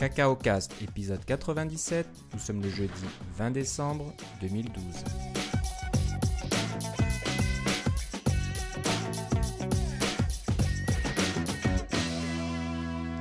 [0.00, 2.06] Cacao Cast, épisode 97.
[2.32, 2.90] Nous sommes le jeudi
[3.36, 4.82] 20 décembre 2012.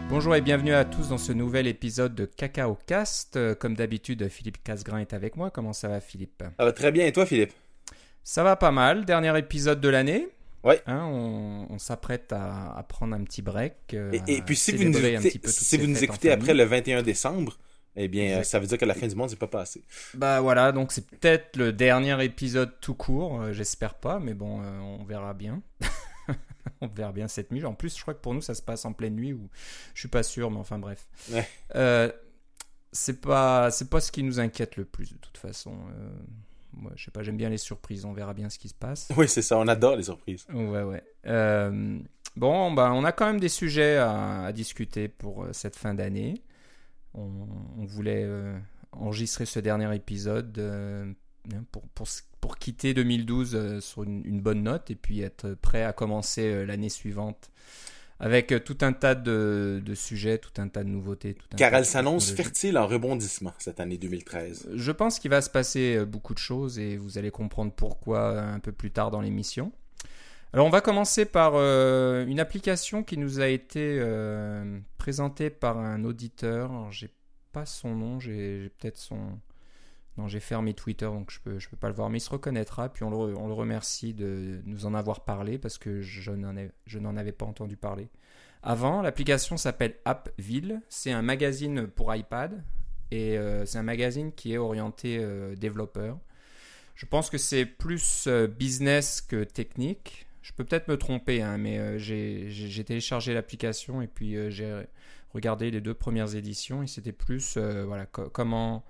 [0.08, 3.36] Bonjour et bienvenue à tous dans ce nouvel épisode de Cacao Cast.
[3.36, 5.52] Euh, Comme d'habitude, Philippe Casgrain est avec moi.
[5.52, 6.44] Comment ça va, Philippe?
[6.58, 7.06] Ça va très bien.
[7.06, 7.52] Et toi, Philippe?
[8.24, 9.04] Ça va pas mal.
[9.04, 10.30] Dernier épisode de l'année.
[10.64, 10.82] Ouais.
[10.88, 13.94] Hein, on on s'apprête à, à prendre un petit break.
[13.94, 15.98] euh, Et, puis, si vous nous écoutez, si vous nous
[16.32, 17.58] après le 21 décembre,
[17.96, 19.84] eh bien, ça veut dire que la fin du monde n'est pas passée.
[20.14, 24.62] Bah voilà, donc c'est peut-être le dernier épisode tout court, euh, j'espère pas, mais bon,
[24.62, 25.62] euh, on verra bien.
[26.82, 27.66] on verra bien cette nuit.
[27.66, 29.50] En plus, je crois que pour nous, ça se passe en pleine nuit, ou
[29.94, 31.08] je suis pas sûr, mais enfin bref.
[31.32, 31.48] Ouais.
[31.76, 32.12] Euh,
[32.92, 35.76] c'est pas, c'est pas ce qui nous inquiète le plus de toute façon.
[36.74, 38.06] Moi, je sais pas, j'aime bien les surprises.
[38.06, 39.10] On verra bien ce qui se passe.
[39.18, 39.58] Oui, c'est ça.
[39.58, 40.46] On adore les surprises.
[40.54, 41.04] Ouais, ouais.
[41.26, 42.00] Euh,
[42.36, 45.94] bon, bah, on a quand même des sujets à, à discuter pour euh, cette fin
[45.94, 46.42] d'année.
[47.14, 47.28] On,
[47.78, 48.58] on voulait euh,
[48.92, 51.12] enregistrer ce dernier épisode euh,
[51.54, 52.08] hein, pour, pour,
[52.40, 56.66] pour quitter 2012 euh, sur une, une bonne note et puis être prêt à commencer
[56.66, 57.50] l'année suivante
[58.20, 61.36] avec euh, tout un tas de, de sujets, tout un tas de nouveautés.
[61.36, 64.70] Tout un Car elle s'annonce fertile en rebondissement cette année 2013.
[64.74, 68.20] Je pense qu'il va se passer euh, beaucoup de choses et vous allez comprendre pourquoi
[68.20, 69.72] euh, un peu plus tard dans l'émission.
[70.52, 75.78] Alors on va commencer par euh, une application qui nous a été euh, présentée par
[75.78, 76.72] un auditeur.
[76.72, 77.12] Alors, J'ai
[77.52, 79.40] pas son nom, j'ai peut-être son...
[80.28, 82.90] J'ai fermé Twitter, donc je peux, peux pas le voir, mais il se reconnaîtra.
[82.90, 87.46] Puis on le, remercie de nous en avoir parlé parce que je n'en avais pas
[87.46, 88.10] entendu parler.
[88.62, 90.82] Avant, l'application s'appelle Appville.
[90.90, 92.62] C'est un magazine pour iPad
[93.12, 96.20] et euh, c'est un magazine qui est orienté euh, développeur.
[96.96, 100.28] Je pense que c'est plus euh, business que technique.
[100.42, 104.84] Je peux peut-être me tromper, hein, mais euh, j'ai téléchargé l'application et puis j'ai
[105.34, 108.84] regardé les deux premières éditions et c'était plus voilà co- comment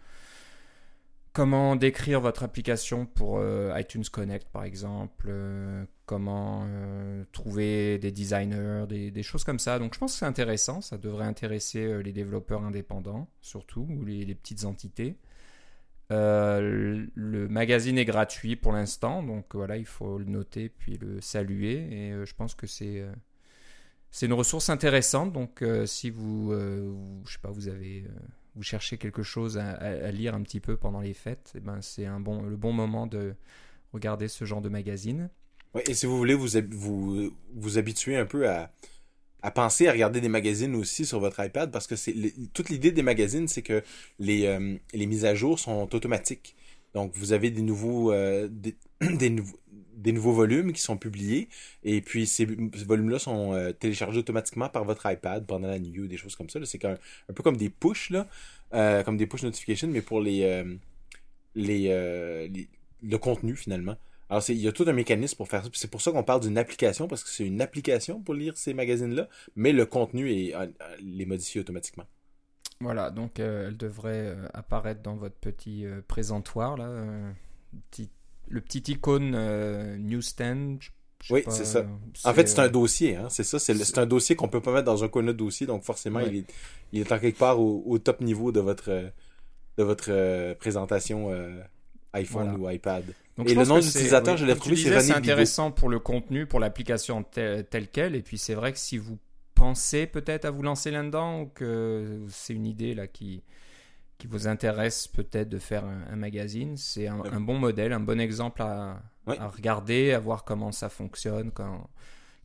[1.39, 8.11] comment décrire votre application pour euh, iTunes Connect par exemple, euh, comment euh, trouver des
[8.11, 9.79] designers, des, choses comme ça.
[9.79, 14.35] Donc je pense que c'est intéressant, ça devrait intéresser les développeurs indépendants surtout ou les,
[14.35, 15.15] petites entités.
[16.09, 21.87] Le- magazine est gratuit pour l'instant, donc voilà, il faut le noter puis le saluer.
[21.89, 23.05] Et je pense que c'est
[24.21, 25.31] une ressource intéressante.
[25.31, 28.03] Donc si vous, vous- je sais pas, vous avez
[28.59, 32.05] vous cherchez quelque chose à, lire un petit peu pendant les fêtes, eh ben c'est
[32.19, 33.33] bon le bon moment de
[33.93, 35.29] regarder ce genre de magazine.
[35.73, 38.69] Ouais, et si vous voulez vous, vous, vous habituer un peu à,
[39.41, 42.13] à penser à regarder des magazines aussi sur votre iPad, parce que c'est
[42.53, 43.81] toute l'idée des magazines, c'est que
[44.19, 46.57] les, euh, les mises à jour sont automatiques.
[46.93, 48.75] Donc, vous avez des nouveaux, euh, des,
[49.29, 49.59] nouveaux,
[49.99, 51.49] des nouveaux volumes qui sont publiés,
[51.83, 56.07] et puis ces, volumes-là sont euh, téléchargés automatiquement par votre iPad pendant la nuit ou
[56.07, 56.59] des choses comme ça.
[56.63, 56.97] C'est un
[57.35, 58.27] peu comme des push, là,
[58.73, 60.75] euh, comme des push notifications, mais pour les, euh,
[61.55, 62.67] les,
[63.03, 63.97] le contenu finalement.
[64.29, 65.69] Alors, il y a tout un mécanisme pour faire ça.
[65.73, 68.73] C'est pour ça qu'on parle d'une application, parce que c'est une application pour lire ces
[68.73, 70.53] magazines-là, mais le contenu est,
[71.01, 72.05] les modifie automatiquement.
[72.79, 77.33] Voilà, donc elle devrait apparaître dans votre petit présentoir là,
[77.91, 78.11] petit-
[78.49, 80.79] le petit icône euh, newsstand.
[81.29, 81.85] Oui, c'est ça.
[82.23, 83.59] En fait, c'est un dossier, hein, c'est ça.
[83.59, 86.29] C'est un dossier qu'on peut pas mettre dans un coin de dossier, donc forcément, Ouais.
[86.29, 86.45] il, est,
[86.93, 88.89] il est en quelque part au, au top niveau de votre,
[89.77, 91.59] de votre euh, présentation euh,
[92.13, 92.63] iPhone Voilà.
[92.63, 93.03] ou iPad.
[93.37, 96.59] Donc, Et le nom d'utilisateur, je l'ai trouvé, c'est C'est intéressant pour le contenu, pour
[96.61, 98.15] l'application tel- telle quelle.
[98.15, 99.17] Et puis c'est vrai que si vous
[99.55, 103.43] pensez peut-être à vous lancer là-dedans ou que c'est une idée là qui
[104.19, 108.19] qui vous intéresse peut-être de faire un, un magazine, c'est un, bon modèle, un bon
[108.19, 109.01] exemple à,
[109.49, 111.89] regarder, à voir comment ça fonctionne, quand,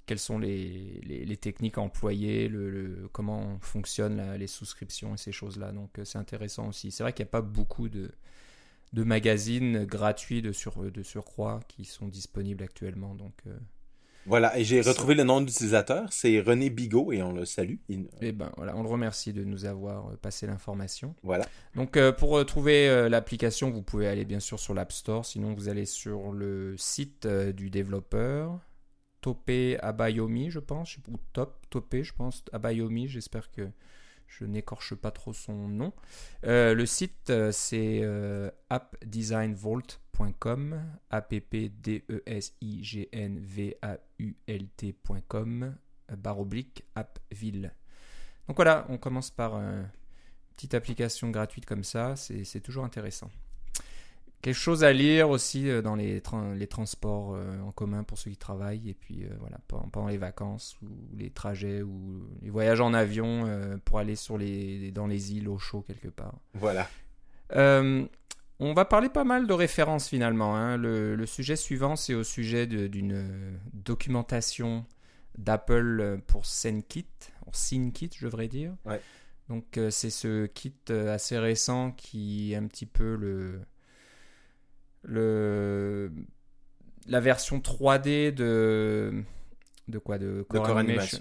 [0.06, 5.18] quelles sont les, les, les techniques employées, le, le- comment fonctionnent la- les souscriptions et
[5.18, 5.72] ces choses-là.
[5.72, 6.90] Donc euh, c'est intéressant aussi.
[6.92, 8.10] C'est vrai qu'il n'y a pas beaucoup de,
[8.92, 13.14] de magazines gratuits de, sur, de surcroît qui sont disponibles actuellement.
[13.14, 13.58] Donc, euh,
[14.26, 17.76] Voilà, et j'ai retrouvé le nom d'utilisateur, c'est René Bigot, et on le salue.
[17.88, 21.14] Il- eh ben, voilà, on le remercie de nous avoir euh, passé l'information.
[21.22, 21.46] Voilà.
[21.74, 25.26] Donc euh, pour euh, trouver euh, l'application, vous pouvez aller bien sûr sur l'App Store,
[25.26, 28.58] sinon vous allez sur le site euh, du développeur,
[29.20, 33.68] Topé Abayomi, je pense, ou Top Topé, je pense, Abayomi, j'espère que
[34.26, 35.92] je n'écorche pas trop son nom.
[36.42, 40.03] Le site, c'est euh, appdesignvault.com, a
[41.28, 45.74] p p d e s i g n v a u l t.com,
[46.16, 47.72] barre oblique, appville.
[48.48, 49.88] Donc voilà, on commence par une
[50.56, 53.30] petite application gratuite comme ça, c'est toujours intéressant.
[54.44, 56.22] quelque chose à lire aussi euh, dans les,
[56.54, 60.18] les transports euh, en commun pour ceux qui travaillent et puis euh, voilà pendant, les
[60.18, 63.48] vacances ou les trajets ou les voyages en avion
[63.86, 66.34] pour aller sur les dans les îles au chaud quelque part.
[66.52, 66.88] Voilà.
[68.60, 70.56] On va parler pas mal de références finalement.
[70.56, 70.76] Hein.
[70.76, 74.84] Le, sujet suivant c'est au sujet d'une documentation
[75.38, 77.06] d'Apple pour SceneKit,
[77.52, 78.74] SceneKit je devrais dire.
[78.84, 79.00] Ouais.
[79.48, 83.60] Donc c'est ce kit assez récent qui est un petit peu le
[85.04, 86.10] le,
[87.06, 89.22] la version 3D de
[89.88, 91.18] de quoi de Core, Animation,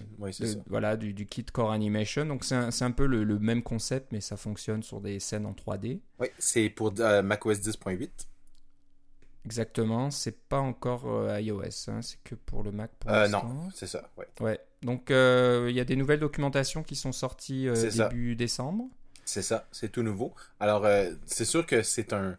[0.67, 2.25] voilà du, du, kit Core Animation.
[2.25, 5.45] Donc c'est un, un, peu le, le, même concept mais ça fonctionne sur des scènes
[5.45, 8.09] en 3D oui c'est pour euh, macOS 10.8
[9.45, 10.11] exactement.
[10.11, 13.87] C'est pas encore euh, iOS hein, c'est que pour le Mac pour euh, non c'est
[13.87, 14.59] ça ouais, ouais.
[14.81, 18.85] donc il y a des nouvelles documentations qui sont sorties début décembre.
[19.25, 20.33] C'est ça c'est tout nouveau.
[20.59, 20.87] Alors
[21.25, 22.37] c'est sûr que c'est un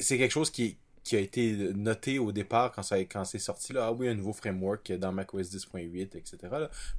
[0.00, 3.72] c'est quelque chose qui, qui a été noté au départ quand, ça, quand c'est sorti.
[3.72, 3.86] Là.
[3.86, 6.36] Ah oui, un nouveau framework dans macOS 10.8, etc.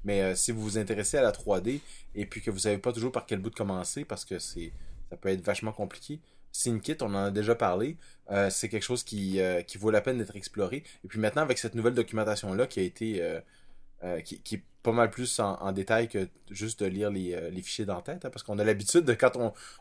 [0.05, 1.81] Mais euh, si vous vous intéressez à la 3D
[2.15, 4.71] et puis que vous savez pas toujours par quel bout de commencer parce que c'est
[5.09, 6.21] ça peut être vachement compliqué,
[6.53, 7.97] SceneKit, on en a déjà parlé,
[8.31, 10.83] euh, c'est quelque chose qui, euh, qui vaut la peine d'être exploré.
[11.03, 13.41] Et puis maintenant, avec cette nouvelle documentation-là qui a été
[14.03, 17.85] euh, qui, est pas mal plus en, détail que juste de lire les, euh, fichiers
[17.85, 19.35] dans tête, hein, parce qu'on a l'habitude de quand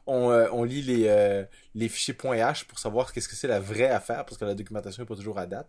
[0.07, 4.39] on, euh, lit les, fichiers .h pour savoir qu'est-ce que c'est la vraie affaire, parce
[4.39, 5.69] que la documentation n'est pas toujours à date.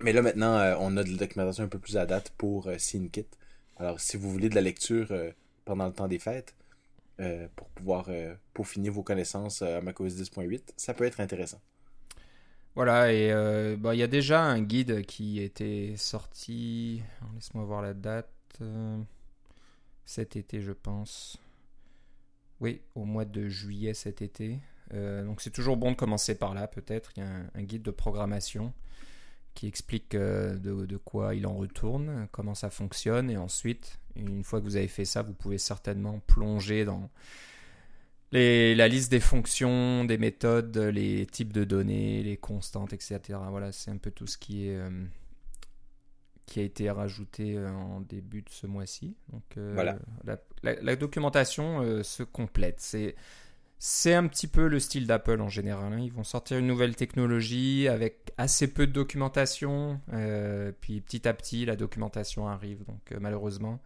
[0.00, 3.26] Mais là maintenant, on a de la documentation un peu plus à date pour SceneKit.
[3.76, 5.12] Alors si vous voulez de la lecture
[5.64, 6.54] pendant le temps des fêtes,
[7.56, 8.08] pour pouvoir
[8.54, 11.60] peaufiner vos connaissances à macOS 10.8, ça peut être intéressant.
[12.78, 17.02] Voilà, et euh, bah, il y a déjà un guide qui était sorti,
[17.34, 18.30] laisse-moi voir la date,
[18.60, 18.96] euh,
[20.04, 21.38] cet été je pense.
[22.60, 24.60] Oui, au mois de juillet cet été.
[24.94, 27.10] Euh, donc c'est toujours bon de commencer par là peut-être.
[27.16, 28.72] Il y a un, guide de programmation
[29.54, 34.60] qui explique de, de, quoi il en retourne, comment ça fonctionne, et ensuite, une fois
[34.60, 37.10] que vous avez fait ça, vous pouvez certainement plonger dans
[38.32, 43.20] la liste des fonctions, des méthodes, les types de données, les constantes, etc.
[43.50, 44.90] Voilà, c'est un peu tout ce qui est euh,
[46.46, 49.16] qui a été rajouté euh, en début de ce mois-ci.
[49.32, 49.98] Donc euh, voilà.
[50.62, 52.80] la, documentation se complète.
[52.80, 53.14] C'est
[53.80, 55.92] c'est un petit peu le style d'Apple en général.
[55.92, 56.00] Hein.
[56.00, 60.00] Ils vont sortir une nouvelle technologie avec assez peu de documentation,
[60.80, 62.84] puis petit à petit la documentation arrive.
[62.84, 63.80] Donc malheureusement,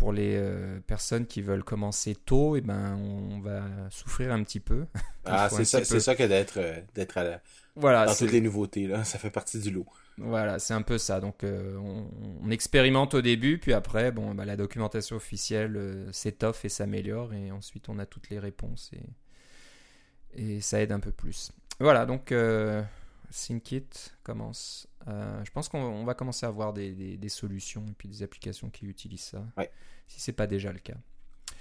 [0.00, 4.42] pour les euh, personnes qui veulent commencer tôt, et eh ben, on va souffrir un
[4.42, 4.86] petit peu.
[5.26, 7.42] ah, c'est ça, que d'être euh, d'être à la...
[7.76, 8.86] voilà, dans toutes les nouveautés.
[8.86, 9.04] Là.
[9.04, 9.84] Ça fait partie du lot.
[10.16, 11.20] Voilà, c'est un peu ça.
[11.20, 16.70] Donc, euh, on, expérimente au début, puis après, bon, bah, la documentation officielle s'étoffe et
[16.70, 21.52] s'améliore, et ensuite, on a toutes les réponses, et, et ça aide un peu plus.
[21.78, 22.34] Voilà, donc,
[23.30, 28.22] SyncKit commence euh, je pense qu'on va commencer à avoir des, solutions et puis des
[28.22, 29.44] applications qui utilisent ça.
[29.56, 29.70] Ouais.
[30.06, 30.96] Si c'est pas déjà le cas.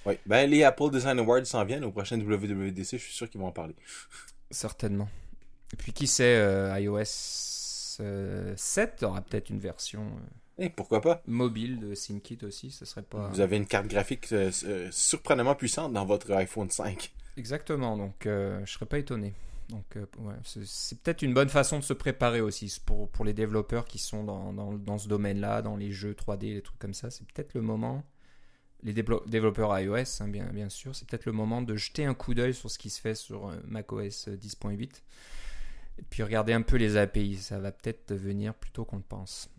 [0.06, 0.16] Oui.
[0.26, 3.48] Ben, les Apple Design Awards s'en viennent au prochain WWDC, je suis sûr qu'ils vont
[3.48, 3.76] en parler.
[4.50, 5.10] Certainement.
[5.74, 8.56] Et puis qui sait, euh, iOS 7 euh,
[9.04, 10.10] aura peut-être une version.
[10.58, 11.22] Et pourquoi pas?
[11.28, 13.28] Mobile de SyncKit aussi, ce serait pas.
[13.30, 14.34] Vous avez une carte graphique
[14.92, 17.14] surprenamment puissante dans votre iPhone 5.
[17.38, 19.34] Exactement, donc je serais pas étonné.
[19.70, 20.06] Donc, euh,
[20.44, 24.98] c'est peut-être une bonne façon de se préparer aussi pour, les développeurs qui sont dans,
[24.98, 27.12] ce domaine-là, dans les jeux 3D, les trucs comme ça.
[27.12, 28.04] C'est peut-être le moment,
[28.84, 32.54] les développeurs iOS, hein, bien, sûr, c'est peut-être le moment de jeter un coup d'œil
[32.54, 35.02] sur ce qui se fait sur euh, macOS 10.8.
[36.00, 39.04] Et puis regarder un peu les API, ça va peut-être venir plus tôt qu'on le
[39.04, 39.50] pense.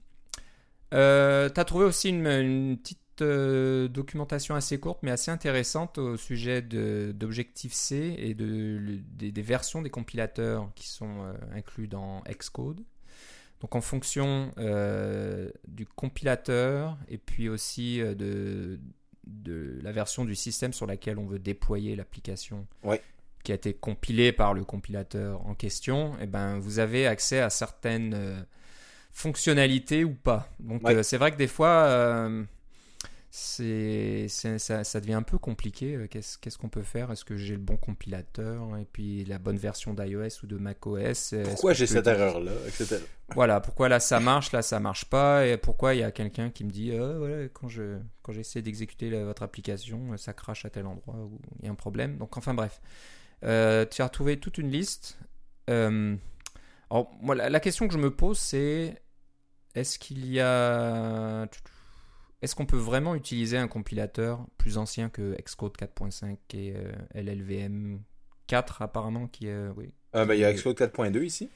[0.93, 6.17] Euh, tu as trouvé aussi une petite euh, documentation assez courte mais assez intéressante au
[6.17, 12.83] sujet d'Objective-C et de, des, versions des compilateurs qui sont euh, inclus dans Xcode.
[13.61, 18.81] Donc en fonction euh, du compilateur et puis aussi de,
[19.27, 22.67] de la version du système sur laquelle on veut déployer l'application
[23.43, 27.41] qui a été compilée par le compilateur en question, et eh ben, vous avez accès
[27.41, 28.47] à certaines
[29.13, 30.49] fonctionnalités ou pas.
[30.61, 32.29] Donc c'est vrai que des fois
[33.33, 35.95] c'est, ça, ça, devient un peu compliqué.
[35.95, 37.13] Euh, qu'est-ce, qu'est-ce qu'on peut faire?
[37.13, 38.77] Est-ce que j'ai le bon compilateur?
[38.77, 42.99] Et puis la bonne version d'iOS ou de macOS Pourquoi j'ai cette erreur-là, etc.
[43.37, 46.51] Voilà, pourquoi là ça marche, là ça marche pas, et pourquoi il y a quelqu'un
[46.51, 50.87] qui me dit euh, quand, je, quand j'essaie d'exécuter votre application, ça crache à tel
[50.87, 52.19] endroit où il y a un problème.
[52.19, 52.81] Donc, enfin bref,
[53.45, 55.17] euh, tu as retrouvé toute une liste.
[55.69, 59.01] alors, moi, la question que je me pose, c'est
[59.77, 61.47] est-ce qu'il y a
[62.43, 68.01] est-ce qu'on peut vraiment utiliser un compilateur plus ancien que Xcode 4.5 et euh, LLVM
[68.47, 69.69] 4 apparemment qui est...
[69.77, 69.93] Oui.
[70.17, 71.49] Euh, ben, il y a Xcode 4.2 ici.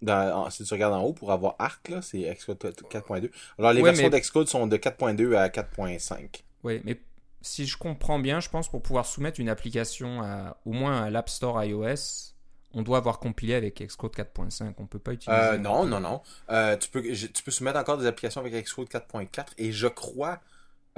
[0.00, 3.30] Dans, en- si tu regardes en haut pour avoir Arc, là, c'est Xcode 4.2.
[3.58, 6.44] Alors, les Ouais, versions mais- d'Xcode sont de 4.2 à 4.5.
[6.62, 7.00] Oui, mais
[7.40, 11.10] si je comprends bien, je pense pour pouvoir soumettre une application à, au moins à
[11.10, 12.34] l'App Store iOS,
[12.74, 14.74] on doit avoir compilé avec Xcode 4.5.
[14.78, 15.40] On peut pas utiliser.
[15.40, 16.22] Euh, non, non, non.
[16.50, 19.86] Euh, tu, peux, je- tu peux soumettre encore des applications avec Xcode 4.4 et je
[19.86, 20.40] crois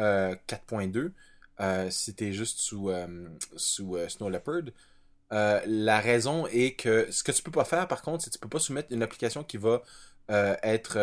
[0.01, 1.13] euh, 4.2
[1.61, 2.91] euh, si t'es juste sous,
[3.57, 4.63] sous Snow Leopard.
[5.31, 8.41] La raison est que ce que tu peux pas faire par contre, c'est que tu
[8.41, 9.83] peux pas soumettre une application qui va
[10.29, 10.99] être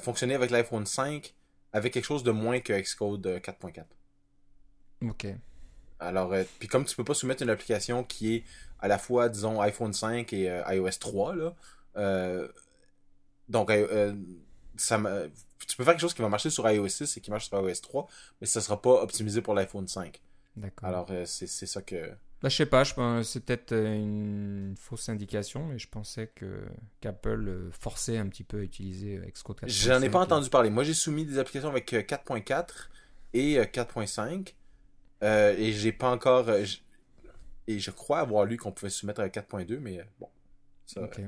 [0.00, 1.34] fonctionner avec l'iPhone 5
[1.72, 3.82] avec quelque chose de moins que Xcode euh, 4.4.
[5.08, 5.26] Ok.
[6.00, 8.44] Alors, euh, puis comme tu peux pas soumettre une application qui est
[8.80, 11.54] à la fois, disons, iPhone 5 et euh, iOS 3, là,
[11.96, 12.48] euh,
[13.48, 13.70] donc,
[14.76, 14.98] ça
[15.66, 17.58] tu peux faire quelque chose qui va marcher sur iOS 6 et qui marche sur
[17.58, 18.06] iOS 3,
[18.40, 20.20] mais ça sera pas optimisé pour l'iPhone 5.
[20.56, 20.88] D'accord.
[20.88, 22.10] Alors, c'est ça que...
[22.42, 26.66] Là, je sais pas, je pense c'est peut-être une fausse indication, mais je pensais que
[27.00, 29.68] qu'Apple forçait un petit peu à utiliser Xcode 4.5.
[29.68, 30.68] J'en ai pas entendu parler.
[30.68, 32.66] Moi, j'ai soumis des applications avec euh, 4.4
[33.32, 34.52] et euh, 4.5,
[35.24, 36.48] euh, et j'ai pas encore...
[36.48, 36.82] euh, j-
[37.66, 40.28] et je crois avoir lu qu'on pouvait soumettre à 4.2, mais euh, bon,
[40.86, 41.02] ça...
[41.02, 41.20] Ok.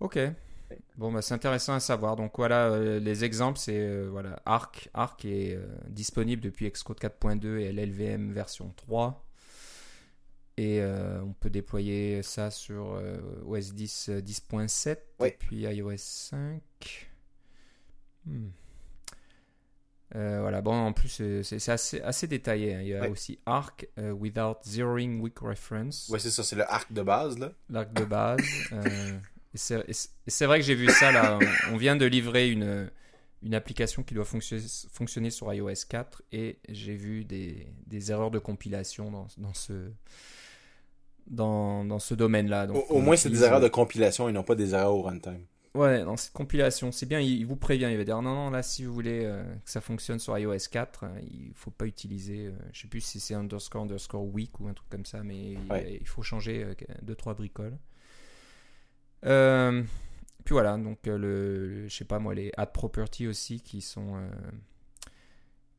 [0.00, 0.18] Ok.
[0.96, 2.16] Bon, bah, c'est intéressant à savoir.
[2.16, 4.90] Donc voilà, euh, les exemples, c'est euh, voilà, Arc.
[4.94, 9.22] Arc est euh, disponible depuis Xcode 4.2 et LLVM version 3.
[10.58, 12.98] Et on peut déployer ça sur
[13.46, 15.28] OS 10 euh, 10.7 Oui.
[15.28, 16.62] et puis iOS 5.
[18.24, 18.48] Hmm.
[20.14, 22.74] Euh, voilà, bon, en plus, c'est assez, assez détaillé.
[22.74, 22.80] hein.
[22.82, 23.08] Il y a Ouais.
[23.08, 27.38] aussi Arc euh, without zeroing weak reference Ouais, c'est ça, c'est le arc de base,
[27.38, 27.50] là.
[27.70, 28.40] l'arc de base.
[28.72, 29.18] euh,
[29.54, 31.38] et c'est- vrai que j'ai vu ça là.
[31.68, 32.88] On, on vient de livrer une,
[33.42, 38.30] une application qui doit fonctionner, fonctionner sur iOS 4 et j'ai vu des, des erreurs
[38.30, 39.90] de compilation dans, dans ce
[41.26, 42.68] dans, dans ce domaine-là.
[42.70, 45.44] Au, au moins, c'est des erreurs de compilation et non pas des erreurs au runtime.
[45.76, 48.50] Ouais, dans cette compilation, c'est bien, il, il vous prévient, il va dire non, non,
[48.50, 51.86] là, si vous voulez euh, que ça fonctionne sur iOS 4, euh, il faut pas
[51.86, 55.22] utiliser, euh, je sais plus si c'est underscore underscore week ou un truc comme ça,
[55.22, 55.98] mais il- Ouais.
[56.00, 57.76] il, faut changer euh, deux trois bricoles.
[59.24, 59.82] Euh,
[60.44, 63.80] puis voilà, donc euh, le, le- je sais pas moi, les add property aussi qui
[63.80, 64.28] sont, euh,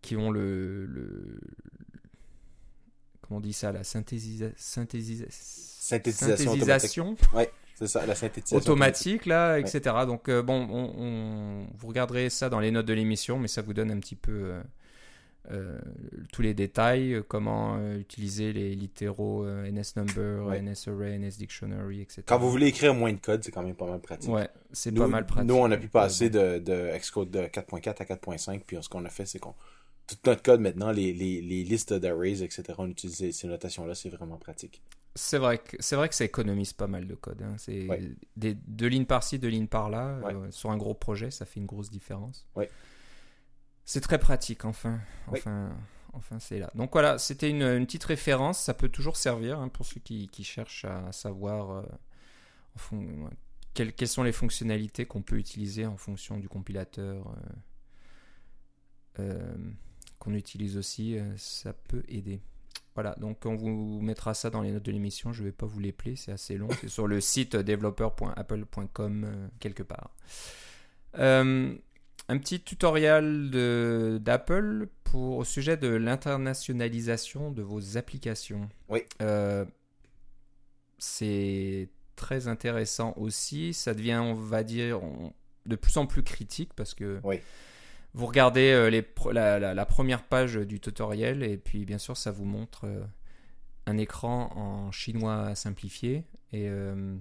[0.02, 1.40] qui ont le, le
[3.22, 7.16] comment on dit ça, la synthésisa, synthétisa- Synthétisation synthétisation
[7.80, 8.58] C'est ça, la synthétisation.
[8.58, 9.82] automatique là, etc.
[10.08, 13.62] Donc euh, bon, on, on- vous regarderez ça dans les notes de l'émission, mais ça
[13.62, 14.62] vous donne un petit peu euh,
[15.52, 15.78] euh,
[16.34, 20.62] tous les détails, comment utiliser les littéraux NS number, Ouais.
[20.62, 22.24] NS array, NS dictionary, etc.
[22.26, 24.30] Quand vous voulez écrire moins de code, c'est quand même pas mal pratique.
[24.30, 25.48] ouais, c'est pas mal pratique.
[25.48, 29.06] nous, on a pu passer de, de Xcode de 4.4 à 4.5, puis ce qu'on
[29.06, 29.54] a fait, c'est qu'on.
[30.08, 34.10] Tout notre code maintenant, les, les, les listes d'arrays, etc., on utilise ces notations-là, c'est
[34.10, 34.82] vraiment pratique.
[35.20, 37.42] C'est vrai que c'est vrai que ça économise pas mal de code.
[37.42, 37.56] hein.
[37.58, 38.12] C'est Ouais.
[38.36, 40.34] des deux lignes par-ci, deux lignes par-là Ouais.
[40.36, 42.46] euh, sur un gros projet, ça fait une grosse différence.
[42.56, 42.70] Ouais.
[43.84, 45.76] C'est très pratique, enfin, enfin,
[46.14, 46.70] enfin, c'est là.
[46.76, 48.60] Donc voilà, c'était une, une petite référence.
[48.60, 51.84] Ça peut toujours servir hein, pour ceux qui, qui cherchent à savoir euh,
[52.92, 53.30] en
[53.74, 57.34] quelles, quelles sont les fonctionnalités qu'on peut utiliser en fonction du compilateur
[59.20, 59.56] euh,
[60.20, 61.18] qu'on utilise aussi.
[61.38, 62.42] ça peut aider.
[62.98, 65.32] Voilà, donc on vous mettra ça dans les notes de l'émission.
[65.32, 66.68] Je ne vais pas vous l'épeler, c'est assez long.
[66.82, 70.16] C'est sur le site developer.apple.com euh, quelque part.
[71.20, 71.76] Euh,
[72.28, 73.52] un petit tutoriel
[74.24, 78.68] d'Apple pour au sujet de l'internationalisation de vos applications.
[78.90, 79.02] Oui.
[79.22, 79.64] Euh,
[80.98, 83.74] c'est très intéressant aussi.
[83.76, 85.34] Ça devient, on va dire, on-
[85.68, 87.40] de plus en plus critique parce que Oui.
[88.14, 92.18] Vous regardez euh, les la, la- la première page du tutoriel et puis bien sûr
[92.18, 93.04] ça vous montre euh,
[93.86, 97.16] un écran en chinois simplifié et euh,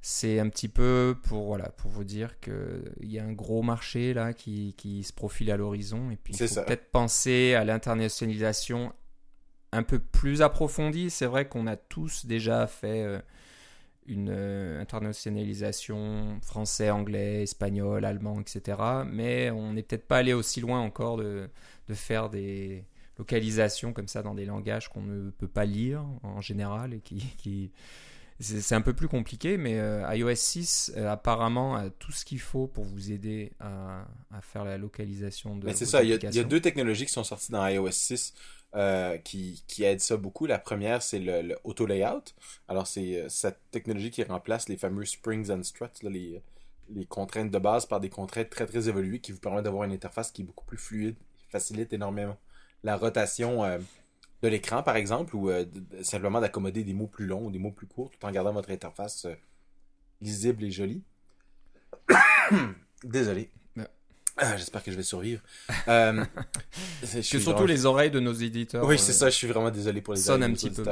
[0.00, 3.62] c'est un petit peu pour voilà pour vous dire que il y a un gros
[3.62, 7.64] marché là qui, qui se profile à l'horizon et puis il faut peut-être penser à
[7.64, 8.92] l'internationalisation
[9.74, 11.08] un peu plus approfondie.
[11.08, 13.22] C'est vrai qu'on a tous déjà fait
[14.06, 18.78] une euh, internationalisation français, anglais, espagnol, allemand, etc.
[19.06, 21.48] Mais on n'est peut-être pas allé aussi loin encore de,
[21.88, 22.84] de faire des
[23.18, 27.18] localisations comme ça dans des langages qu'on ne peut pas lire en général et qui,
[27.38, 27.70] qui...
[28.40, 32.40] c'est un peu plus compliqué, mais euh, iOS 6 euh, apparemment a tout ce qu'il
[32.40, 36.34] faut pour vous aider à, à faire la localisation de Mais c'est ça, il y,
[36.34, 38.34] y a deux technologies qui sont sorties dans iOS 6
[38.74, 40.46] euh, qui, qui aident ça beaucoup.
[40.46, 42.24] La première, c'est le, auto layout.
[42.68, 46.42] Alors, c'est euh, cette technologie qui remplace les fameux springs and struts, les,
[46.88, 49.92] les contraintes de base par des contraintes très très évoluées qui vous permettent d'avoir une
[49.92, 52.38] interface qui est beaucoup plus fluide, qui facilite énormément
[52.82, 53.78] la rotation euh,
[54.42, 55.50] de l'écran, par exemple, ou
[56.02, 58.70] simplement d'accommoder des mots plus longs ou des mots plus courts, tout en gardant votre
[58.70, 59.26] interface
[60.20, 61.02] lisible et jolie.
[63.04, 63.50] Désolé.
[64.36, 65.42] Ah, j'espère que je vais survivre.
[65.88, 66.24] Euh,
[67.02, 68.84] que surtout les oreilles de nos éditeurs.
[68.84, 69.28] Oui, c'est ça.
[69.28, 70.84] Je suis vraiment désolé pour les sonne un petit peu.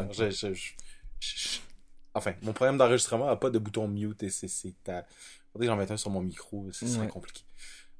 [2.12, 4.49] Enfin, mon problème d'enregistrement n'a pas de bouton mute et c'est.
[5.52, 6.68] Faudrait que j'en mette un sur mon micro.
[6.73, 7.42] C'est compliqué.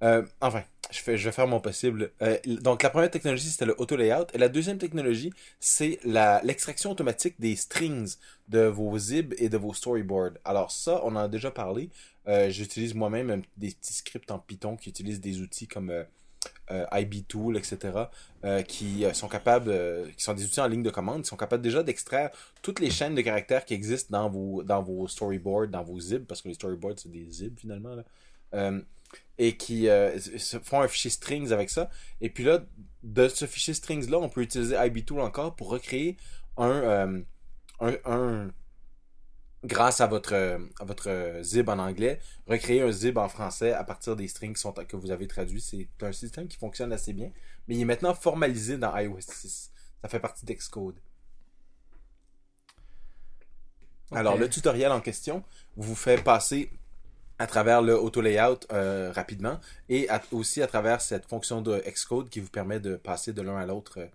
[0.03, 2.11] Euh, enfin, je, fais, je vais faire mon possible.
[2.23, 4.27] Euh, donc, la première technologie, c'était le auto layout.
[4.33, 6.01] Et la deuxième technologie, c'est
[6.43, 8.17] l'extraction automatique des strings
[8.49, 10.39] de vos zib et de vos storyboards.
[10.45, 11.91] Alors, ça, on en a déjà parlé.
[12.29, 15.93] Euh, j'utilise moi-même des petits scripts en Python qui utilisent des outils comme
[16.93, 18.05] IBTool, etc.,
[18.67, 19.75] qui sont capables,
[20.17, 22.31] qui sont des outils en ligne de commande, qui sont capables déjà d'extraire
[22.63, 26.25] toutes les chaînes de caractères qui existent dans vos, dans vos storyboards, dans vos zib,
[26.27, 27.97] parce que les storyboards, c'est des zib finalement.
[27.97, 28.05] Là
[29.39, 30.19] et qui euh,
[30.63, 31.91] font un fichier strings avec ça.
[32.21, 32.63] Et puis là,
[33.03, 36.17] de ce fichier strings-là, on peut utiliser IBTool encore pour recréer
[36.59, 37.23] un, euh,
[38.05, 38.51] un,
[39.65, 40.35] grâce à votre,
[40.79, 44.73] à votre zib en anglais, recréer un zib en français à partir des strings sont,
[44.73, 45.61] que vous avez traduits.
[45.61, 47.31] C'est un système qui fonctionne assez bien,
[47.69, 49.71] mais il est maintenant formalisé dans iOS 6.
[50.03, 50.97] Ça fait partie d'Xcode.
[54.13, 55.45] Alors, le tutoriel en question
[55.77, 56.71] vous fait passer
[57.39, 62.29] à travers le auto layout euh, rapidement et aussi à travers cette fonction de Xcode
[62.29, 64.07] qui vous permet de passer de l'un à l'autre, euh,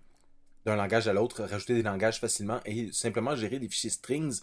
[0.64, 4.42] d'un langage à l'autre, rajouter des langages facilement et simplement gérer des fichiers strings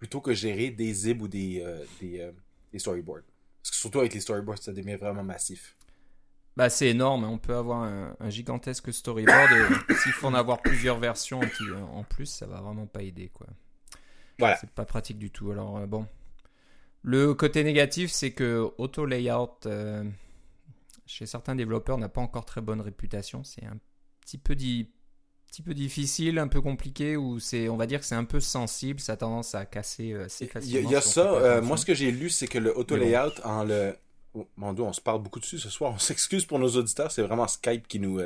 [0.00, 2.32] plutôt que gérer des zip ou des, euh,
[2.72, 3.22] des, storyboards.
[3.62, 5.76] Parce que surtout avec les storyboards, ça devient vraiment massif.
[6.56, 9.52] Bah, c'est énorme, on peut avoir un, gigantesque storyboard
[9.88, 11.40] et s'il faut en avoir plusieurs versions
[11.94, 13.46] en plus, ça va vraiment pas aider quoi.
[14.38, 14.56] Voilà.
[14.56, 15.52] C'est pas pratique du tout.
[15.52, 16.06] Alors bon,
[17.02, 20.04] le côté négatif, c'est que Auto Layout, euh,
[21.06, 23.42] chez certains développeurs, n'a pas encore très bonne réputation.
[23.42, 23.78] C'est un
[24.20, 24.54] petit peu,
[25.50, 28.40] petit peu difficile, un peu compliqué, ou c'est, on va dire que c'est un peu
[28.40, 30.88] sensible, ça a tendance à casser euh, assez facilement.
[30.88, 33.40] Il y a, ça, euh, moi ce que j'ai lu, c'est que le Auto Layout,
[33.44, 33.96] en le...
[34.34, 37.10] Oh, mon Dieu, on se parle beaucoup dessus ce soir, on s'excuse pour nos auditeurs,
[37.10, 38.20] c'est vraiment Skype qui nous,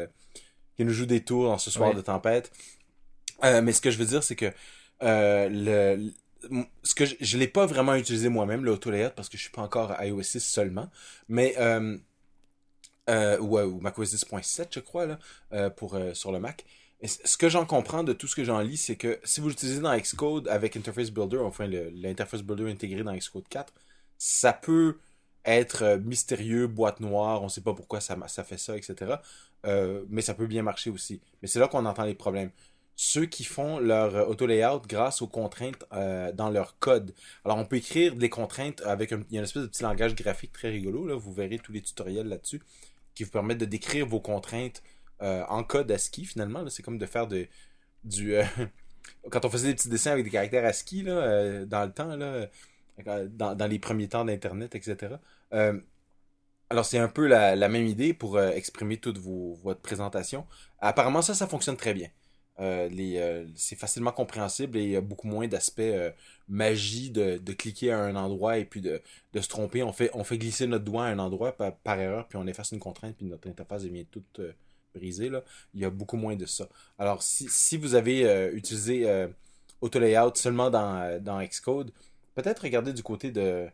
[0.76, 2.52] qui nous joue des tours dans ce soir de tempête.
[3.42, 4.52] mais ce que je veux dire, c'est que
[5.00, 6.10] le,
[6.82, 9.42] ce que je, je l'ai pas vraiment utilisé moi-même, le auto layout, parce que je
[9.42, 10.90] suis pas encore à iOS 6 seulement.
[11.28, 11.96] Mais, euh,
[13.08, 15.18] euh, ou, macOS 10.7, je crois, là,
[15.52, 16.64] euh, pour, euh, sur le Mac.
[17.04, 19.80] Ce que j'en comprends de tout ce que j'en lis, c'est que si vous l'utilisez
[19.80, 23.72] dans Xcode avec Interface Builder, enfin l'interface Builder intégré dans Xcode 4,
[24.16, 24.98] ça peut
[25.44, 29.16] être euh, mystérieux, boîte noire, on sait pas pourquoi ça, fait ça, etc.
[29.66, 31.20] Euh, mais ça peut bien marcher aussi.
[31.42, 32.50] Mais c'est là qu'on entend les problèmes
[32.96, 37.12] ceux qui font leur euh, auto-layout grâce aux contraintes dans leur code.
[37.44, 39.82] Alors, on peut écrire des contraintes avec un, il y a une espèce de petit
[39.82, 42.62] langage graphique très rigolo, là, vous verrez tous les tutoriels là-dessus,
[43.14, 44.82] qui vous permettent de décrire vos contraintes
[45.22, 46.68] euh, en code ASCII, finalement.
[46.68, 47.46] C'est comme de faire de,
[48.04, 48.34] du...
[49.30, 52.48] quand on faisait des petits dessins avec des caractères ASCII, là, dans le temps, là,
[53.28, 55.14] dans, dans les premiers temps d'Internet, etc.
[56.70, 60.46] alors, c'est un peu la, même idée pour exprimer toute vos, votre présentation.
[60.80, 62.08] Apparemment, ça, ça fonctionne très bien.
[62.60, 66.10] Euh, euh, c'est facilement compréhensible et il y a beaucoup moins d'aspect euh,
[66.48, 69.82] magie de, de, cliquer à un endroit et puis de, de, se tromper.
[69.82, 72.70] On fait, on fait glisser notre doigt à un endroit par, erreur, puis on efface
[72.70, 74.40] une contrainte, puis notre interface devient toute
[74.94, 75.28] brisée.
[75.28, 75.42] Là.
[75.74, 76.68] Il y a beaucoup moins de ça.
[76.98, 79.28] Alors, si, si vous avez utilisé
[79.80, 81.92] Auto Layout seulement dans, dans Xcode,
[82.34, 83.68] peut-être regardez du côté de,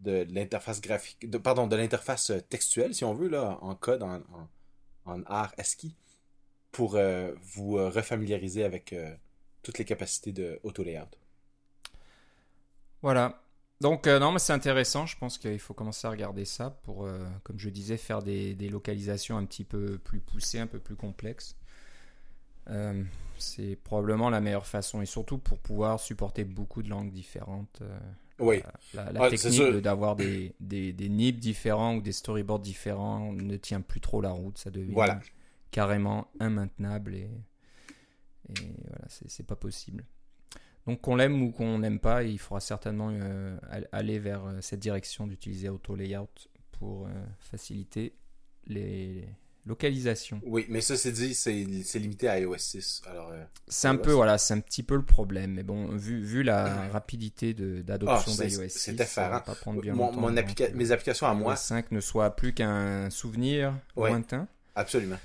[0.00, 4.16] de l'interface graphique, de, pardon, de l'interface textuelle, si on veut, là, en code, en,
[4.16, 4.48] en,
[5.04, 5.94] en art ASCII
[6.72, 9.14] pour euh, vous euh, refamiliariser avec euh,
[9.62, 11.04] toutes les capacités de auto-layout.
[13.02, 13.41] Voilà.
[13.82, 15.06] Donc, non, mais c'est intéressant.
[15.06, 17.08] Je pense qu'il faut commencer à regarder ça pour,
[17.42, 21.56] comme je disais, faire des, localisations un petit peu plus poussées, un peu plus complexes.
[23.38, 27.82] c'est probablement la meilleure façon et surtout pour pouvoir supporter beaucoup de langues différentes.
[28.38, 28.62] oui.
[28.94, 30.92] La, technique d'avoir des, des,
[31.32, 34.58] différents ou des storyboards différents ne tient plus trop la route.
[34.58, 35.20] Ça devient voilà
[35.72, 37.28] carrément immaintenable et,
[38.48, 40.04] et voilà, c'est pas possible.
[40.86, 43.56] Donc qu'on l'aime ou qu'on n'aime pas, il faudra certainement euh,
[43.92, 46.26] aller vers euh, cette direction d'utiliser Auto Layout
[46.72, 48.14] pour euh, faciliter
[48.66, 49.28] les
[49.64, 50.40] localisations.
[50.44, 51.52] Oui, mais ça c'est dit, c'est
[52.00, 53.02] limité à iOS 6.
[53.06, 53.32] Alors,
[53.68, 55.52] c'est un peu, voilà, c'est un petit peu le problème.
[55.52, 59.40] Mais bon, vu, vu la rapidité d'adoption oh, d'iOS 6, c'est effarant.
[59.40, 61.54] Pas prendre bien mon, mon mes applications à moi.
[61.54, 64.48] 5 ne soit plus qu'un souvenir lointain.
[64.74, 65.18] Absolument.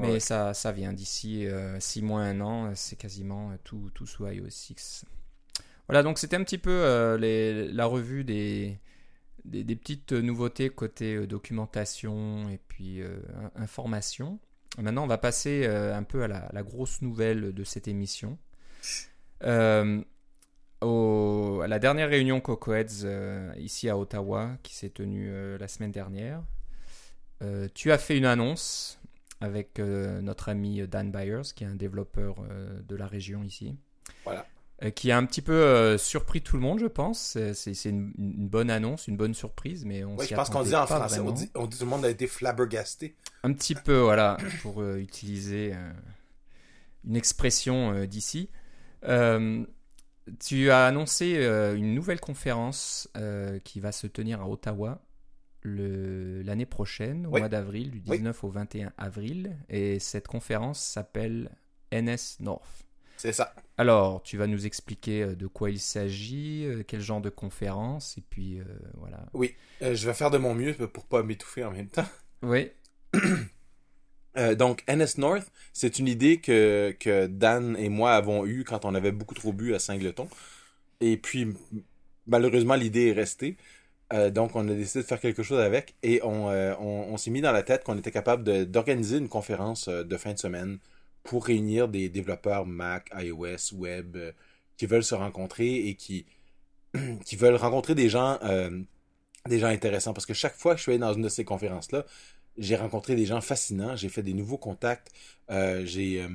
[0.00, 1.46] Mais ça, ça vient d'ici
[1.78, 5.04] 6 euh, mois, 1 an, c'est quasiment euh, tout, tout sous iOS 6.
[5.88, 8.78] Voilà, donc c'était un petit peu euh, les, la revue des,
[9.44, 13.00] des, petites nouveautés côté documentation et puis
[13.56, 14.38] information.
[14.78, 18.38] maintenant, on va passer un peu à la, grosse nouvelle de cette émission.
[19.42, 20.02] Euh,
[20.80, 25.68] au, à la dernière réunion Cocoheads euh, ici à Ottawa, qui s'est tenue euh, la
[25.68, 26.42] semaine dernière,
[27.42, 28.99] euh, tu as fait une annonce
[29.40, 32.36] avec notre ami Dan Byers, qui est un développeur
[32.86, 33.76] de la région ici.
[34.24, 34.44] Voilà.
[34.94, 37.38] qui a un petit peu surpris tout le monde, je pense.
[37.54, 40.86] C'est une, bonne annonce, une bonne surprise, mais on Oui, je pense qu'on dit en
[40.86, 43.16] français, on dit, on dit, tout le monde a été flabbergasté.
[43.42, 45.74] Un petit peu, voilà, pour utiliser
[47.04, 48.50] une expression d'ici.
[50.38, 55.02] Tu as annoncé euh, une nouvelle conférence euh, qui va se tenir à Ottawa
[55.64, 59.56] l'année prochaine, au mois d'avril, du 19 au 21 avril.
[59.68, 61.50] Et cette conférence s'appelle
[61.92, 62.84] NS North.
[63.16, 63.54] C'est ça.
[63.76, 68.22] Alors, tu vas nous expliquer euh, de quoi il s'agit, quel genre de conférence, et
[68.22, 68.60] puis
[68.96, 69.26] voilà.
[69.34, 72.08] Oui, je vais faire de mon mieux pour pas m'étouffer en même temps.
[72.42, 72.70] Oui.
[74.36, 78.84] Euh, donc, NS North, c'est une idée que, que Dan et moi avons eue quand
[78.84, 80.28] on avait beaucoup trop bu à Singleton.
[81.00, 81.48] Et puis,
[82.26, 83.56] malheureusement, l'idée est restée.
[84.12, 87.40] Euh, donc, on a décidé de faire quelque chose avec et on, euh, s'est mis
[87.40, 90.78] dans la tête qu'on était capable d'organiser une conférence de fin de semaine
[91.22, 94.16] pour réunir des développeurs Mac, iOS, Web
[94.76, 96.26] qui veulent se rencontrer et qui,
[97.38, 98.38] veulent rencontrer des gens,
[99.48, 100.14] des gens intéressants.
[100.14, 102.04] Parce que chaque fois que je suis allé dans une de ces conférences-là,
[102.58, 105.10] j'ai rencontré des gens fascinants, j'ai fait des nouveaux contacts,
[105.50, 106.28] euh, j'ai euh,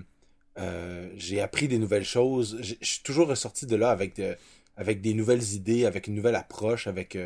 [0.58, 2.58] euh, j'ai appris des nouvelles choses.
[2.62, 4.22] Je suis toujours ressorti de là avec,
[4.78, 7.18] avec des nouvelles idées, avec une nouvelle approche, avec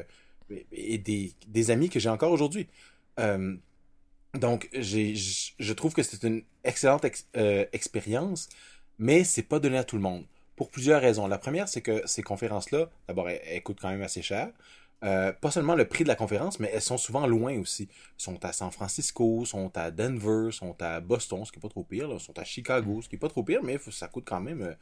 [0.71, 2.67] et des, des, amis que j'ai encore aujourd'hui.
[4.35, 7.05] donc, j'ai, je trouve que c'est une excellente
[7.73, 8.49] expérience,
[8.97, 10.25] mais c'est pas donné à tout le monde.
[10.55, 11.27] Pour plusieurs raisons.
[11.27, 14.49] La première, c'est que ces conférences-là, d'abord, elles coûtent quand même assez cher.
[15.05, 17.83] Euh, pas seulement le prix de la conférence, mais elles sont souvent loin aussi.
[17.89, 21.69] Elles sont à San Francisco, sont à Denver, sont à Boston, ce qui est pas
[21.69, 24.41] trop pire, sont à Chicago, ce qui est pas trop pire, mais ça coûte quand
[24.41, 24.75] même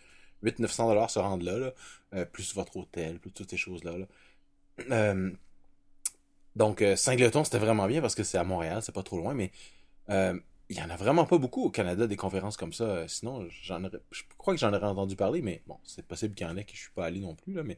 [0.44, 1.72] 800-900 euh, dollars se rendre là,
[2.16, 3.94] euh, plus votre hôtel, plus toutes ces choses-là.
[6.58, 9.52] Donc, Singleton, c'était vraiment bien parce que c'est à Montréal, c'est pas trop loin, mais
[10.70, 13.08] il y en a vraiment pas beaucoup au Canada des conférences comme ça.
[13.08, 16.50] sinon, j'en je crois que j'en aurais entendu parler, mais bon, c'est possible qu'il y
[16.50, 17.78] en ait que je suis pas allé non plus, là, mais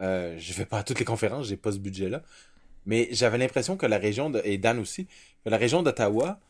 [0.00, 2.22] euh, je vais pas à toutes les conférences, j'ai pas ce budget-là.
[2.86, 5.06] Mais j'avais l'impression que la région, de, et Dan aussi,
[5.44, 6.40] que la région d'Ottawa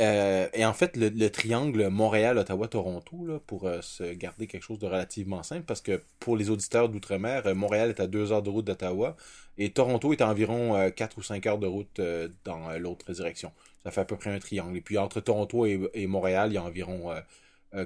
[0.00, 5.42] euh, est en fait le, triangle Montréal-Ottawa-Toronto pour euh, se garder quelque chose de relativement
[5.42, 8.64] simple parce que pour les auditeurs d'outre-mer, euh, Montréal est à deux heures de route
[8.64, 9.16] d'Ottawa
[9.58, 12.00] et Toronto est à environ 4 ou 5 heures de route
[12.44, 13.52] dans l'autre direction.
[13.84, 14.76] Ça fait à peu près un triangle.
[14.78, 17.14] Et puis entre Toronto et, Montréal, il y a environ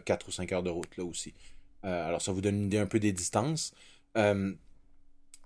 [0.04, 1.34] 4 ou 5 heures de route là aussi.
[1.82, 3.74] alors ça vous donne une idée un peu des distances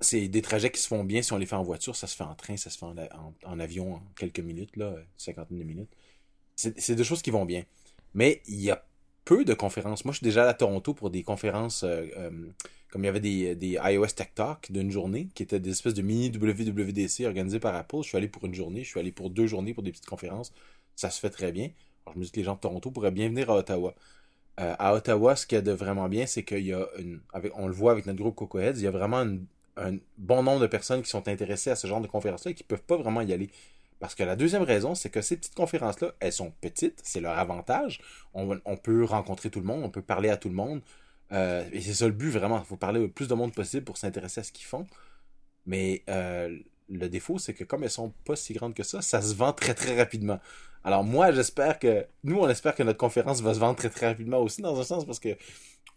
[0.01, 1.97] c'est des trajets qui se font bien si on les fait en voiture.
[1.97, 2.87] Ça se fait en train, ça se fait
[3.45, 5.91] en, avion en quelques minutes, là, cinquantaine de minutes.
[6.59, 7.63] C'est des choses qui vont bien.
[8.15, 8.85] Mais il y a
[9.25, 10.05] peu de conférences.
[10.05, 12.31] Moi, je suis déjà à Toronto pour des conférences euh, euh,
[12.91, 16.03] comme il y avait des, iOS Tech Talk d'une journée, qui étaient des espèces de
[16.03, 17.99] mini WWDC organisées par Apple.
[17.99, 20.07] Je suis allé pour une journée, je suis allé pour deux journées pour des petites
[20.07, 20.53] conférences.
[20.97, 21.71] Ça se fait très bien.
[22.13, 23.95] Je me dis que les gens de Toronto pourraient bien venir à Ottawa.
[24.59, 26.89] Euh, à Ottawa, ce qu'il y a de vraiment bien, c'est qu'il y a
[27.55, 29.25] on le voit avec notre groupe Cocoheads, il y a vraiment
[29.77, 32.65] un bon nombre de personnes qui sont intéressées à ce genre de conférences-là et qui
[32.65, 33.51] ne peuvent pas vraiment y aller.
[34.01, 37.37] Parce que la deuxième raison, c'est que ces petites conférences-là, elles sont petites, c'est leur
[37.37, 38.01] avantage.
[38.33, 40.83] On, peut rencontrer tout le monde, on peut parler à tout le monde.
[41.33, 42.59] Euh, et c'est ça le but, vraiment.
[42.59, 44.87] Il faut parler au plus de monde possible pour s'intéresser à ce qu'ils font.
[45.67, 46.57] Mais euh,
[46.89, 49.53] le défaut, c'est que comme elles sont pas si grandes que ça, ça se vend
[49.53, 50.39] très très rapidement.
[50.85, 52.07] Alors moi, j'espère que...
[52.23, 54.85] Nous, on espère que notre conférence va se vendre très très rapidement aussi, dans un
[54.85, 55.37] sens, parce que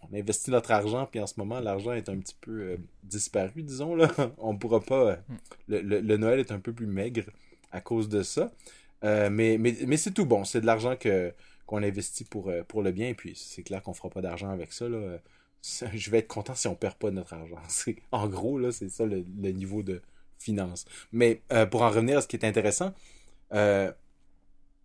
[0.02, 3.62] on investit notre argent, puis en ce moment, l'argent est un petit peu euh, disparu,
[3.62, 3.94] disons.
[3.96, 4.10] Là.
[4.40, 5.18] on pourra pas.
[5.18, 5.36] Mm.
[5.68, 7.26] le, Noël est un peu plus maigre
[7.72, 8.52] à cause de ça.
[9.04, 10.46] Euh, mais mais, mais c'est tout bon.
[10.46, 11.34] C'est de l'argent que
[11.66, 13.10] qu'on investit pour, pour le bien.
[13.10, 14.90] Et puis, c'est clair qu'on fera pas d'argent avec ça.
[14.90, 15.20] Là.
[15.94, 17.62] Je vais être content si on perd pas notre argent.
[18.12, 20.02] En gros, là, c'est ça le, niveau de
[20.38, 20.86] finance.
[21.14, 22.94] Mais pour en revenir à ce qui est intéressant,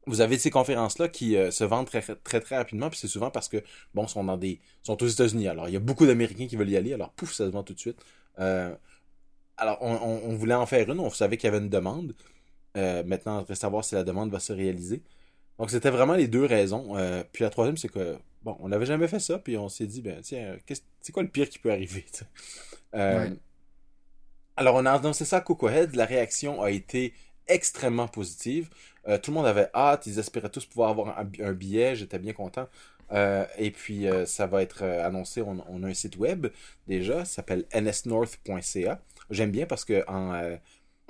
[0.07, 3.31] vous avez ces conférences-là qui euh, se vendent très, très, très rapidement, puis c'est souvent
[3.31, 3.63] parce que,
[3.95, 4.61] bon, sont dans des.
[4.83, 5.49] sont aux États-Unis.
[5.49, 7.65] Alors, il y a beaucoup d'Américains qui veulent y aller, alors pouf, ça se vend
[7.65, 7.99] tout de suite.
[8.39, 8.75] Euh,
[9.57, 12.15] alors, on, voulait en faire une, on savait qu'il y avait une demande.
[12.77, 15.03] Euh, maintenant, il reste à savoir si la demande va se réaliser.
[15.59, 16.95] Donc, c'était vraiment les deux raisons.
[17.33, 20.03] puis la troisième, c'est que, bon, on n'avait jamais fait ça, puis on s'est dit,
[20.03, 20.57] ben, tiens,
[21.01, 22.05] c'est quoi le pire qui peut arriver,
[24.57, 27.15] Alors, on a annoncé ça à Cocohead, la réaction a été
[27.49, 28.69] extrêmement positive.
[29.09, 32.33] Euh, tout le monde avait hâte, ils espéraient tous pouvoir avoir un, billet, j'étais bien
[32.33, 32.69] content.
[33.13, 36.49] Euh, et puis euh, ça va être annoncé, on, a un site web
[36.89, 39.01] déjà, ça s'appelle nsnorth.ca.
[39.31, 40.59] J'aime bien parce que en,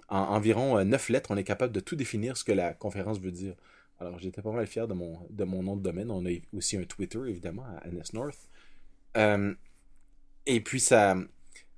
[0.09, 3.55] environ neuf lettres, on est capable de tout définir ce que la conférence veut dire.
[3.99, 6.11] Alors, j'étais pas mal fier de mon, de mon nom de domaine.
[6.11, 8.39] On a aussi un Twitter, évidemment, à NS North.
[9.17, 9.55] Euh,
[10.45, 11.17] et puis, ça,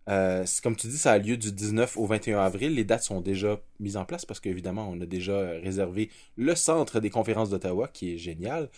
[0.09, 2.75] euh, comme tu dis, ça a lieu du 19 au 21 avril.
[2.75, 6.99] Les dates sont déjà mises en place parce qu'évidemment, on a déjà réservé le centre
[6.99, 8.69] des conférences d'Ottawa, qui est génial,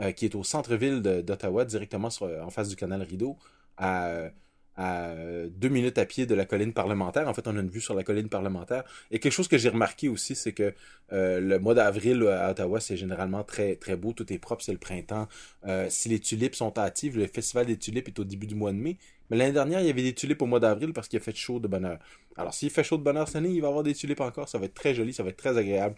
[0.00, 2.08] euh, qui est au centre-ville d'Ottawa, directement
[2.42, 3.36] en face du canal Rideau,
[3.76, 4.30] à
[4.78, 5.12] à
[5.50, 7.28] deux minutes à pied de la colline parlementaire.
[7.28, 8.84] En fait, on a une vue sur la colline parlementaire.
[9.10, 10.72] Et quelque chose que j'ai remarqué aussi, c'est que
[11.12, 14.72] euh, le mois d'avril à Ottawa, c'est généralement très très beau, tout est propre, c'est
[14.72, 15.26] le printemps.
[15.66, 18.70] Euh, si les tulipes sont actives, le festival des tulipes est au début du mois
[18.70, 18.98] de mai.
[19.30, 21.34] Mais l'année dernière, il y avait des tulipes au mois d'avril parce qu'il a fait
[21.34, 21.98] chaud de bonheur.
[22.36, 24.48] Alors, s'il fait chaud de bonheur cette année, il va y avoir des tulipes encore.
[24.48, 25.96] Ça va être très joli, ça va être très agréable.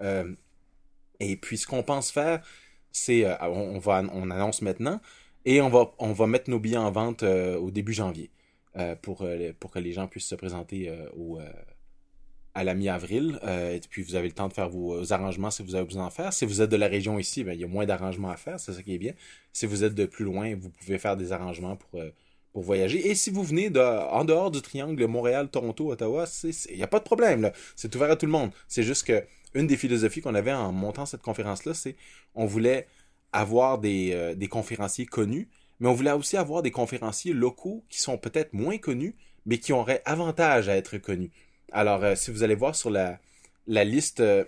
[0.00, 0.34] Euh,
[1.20, 2.40] et puis, ce qu'on pense faire,
[2.90, 5.00] c'est, on, on annonce maintenant,
[5.44, 8.30] et on va, mettre nos billets en vente euh, au début janvier
[8.76, 10.90] euh, pour, euh, pour que les gens puissent se présenter
[12.54, 13.40] à la mi-avril.
[13.44, 16.10] et puis vous avez le temps de faire vos arrangements si vous avez besoin d'en
[16.10, 16.32] faire.
[16.32, 18.60] Si vous êtes de la région ici, ben, il y a moins d'arrangements à faire,
[18.60, 19.12] c'est ça qui est bien.
[19.52, 22.00] Si vous êtes de plus loin, vous pouvez faire des arrangements pour,
[22.52, 23.10] pour voyager.
[23.10, 26.86] Et si vous venez de, en dehors du triangle Montréal, Toronto, Ottawa, il n'y a
[26.86, 27.50] pas de problème.
[27.74, 28.52] C'est ouvert à tout le monde.
[28.68, 31.96] C'est juste que une des philosophies qu'on avait en montant cette conférence-là, c'est
[32.34, 32.86] on voulait
[33.34, 35.48] avoir des, euh, des, conférenciers connus,
[35.80, 39.72] mais on voulait aussi avoir des conférenciers locaux qui sont peut-être moins connus, mais qui
[39.72, 41.32] auraient avantage à être connus.
[41.72, 43.18] Alors, euh, si vous allez voir sur la,
[43.66, 44.44] la liste euh,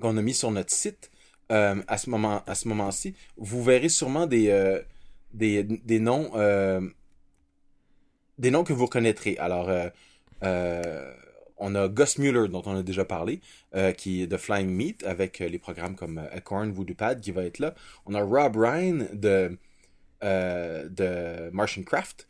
[0.00, 1.10] qu'on a mis sur notre site,
[1.48, 4.80] à ce moment à ce moment-ci, vous verrez sûrement des,
[5.32, 6.32] des, des, noms
[8.36, 9.36] des noms que vous reconnaîtrez.
[9.38, 9.70] Alors,
[11.58, 13.40] on a Gus Mueller, dont on a déjà parlé,
[13.74, 17.30] euh, qui est de Flying Meat, avec euh, les programmes comme euh, Acorn, VoodooPad, qui
[17.30, 17.74] va être là.
[18.04, 19.56] On a Rob Ryan de,
[20.22, 22.26] de Martian Craft,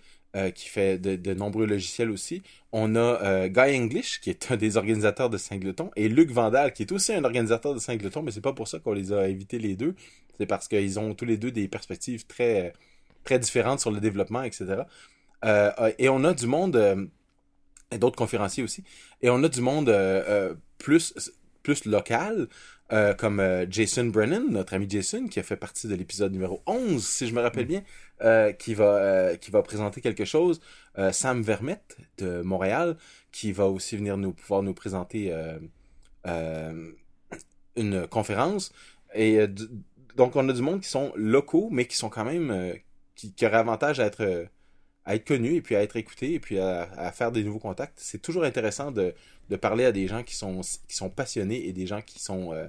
[0.54, 2.42] qui fait de, nombreux logiciels aussi.
[2.70, 6.82] On a Guy English, qui est un des organisateurs de Singleton, et Luc Vandal, qui
[6.82, 9.58] est aussi un organisateur de Singleton, mais c'est pas pour ça qu'on les a invités
[9.58, 9.94] les deux.
[10.36, 12.74] C'est parce qu'ils ont tous les deux des perspectives très,
[13.24, 14.82] très différentes sur le développement, etc.
[15.98, 17.08] et on a du monde
[17.90, 18.84] et d'autres conférenciers aussi.
[19.22, 22.48] Et on a du monde euh, euh, plus, plus local,
[22.92, 27.04] euh, comme Jason Brennan, notre ami Jason, qui a fait partie de l'épisode numéro 11,
[27.04, 27.68] si je me rappelle mm.
[27.68, 30.60] bien, qui, va, qui va présenter quelque chose.
[31.12, 32.96] Sam Vermette de Montréal,
[33.32, 35.34] qui va aussi venir nous pouvoir nous présenter
[37.76, 38.72] une conférence.
[39.14, 39.46] Et
[40.16, 42.74] donc, on a du monde qui sont locaux, mais qui sont quand même.
[43.16, 44.48] qui, qui auraient avantage à être
[45.06, 47.96] à être connu et puis à être écouté et puis à, faire des nouveaux contacts.
[47.96, 49.14] C'est toujours intéressant de,
[49.48, 52.52] de, parler à des gens qui sont, qui sont passionnés et des gens qui sont
[52.52, 52.66] euh,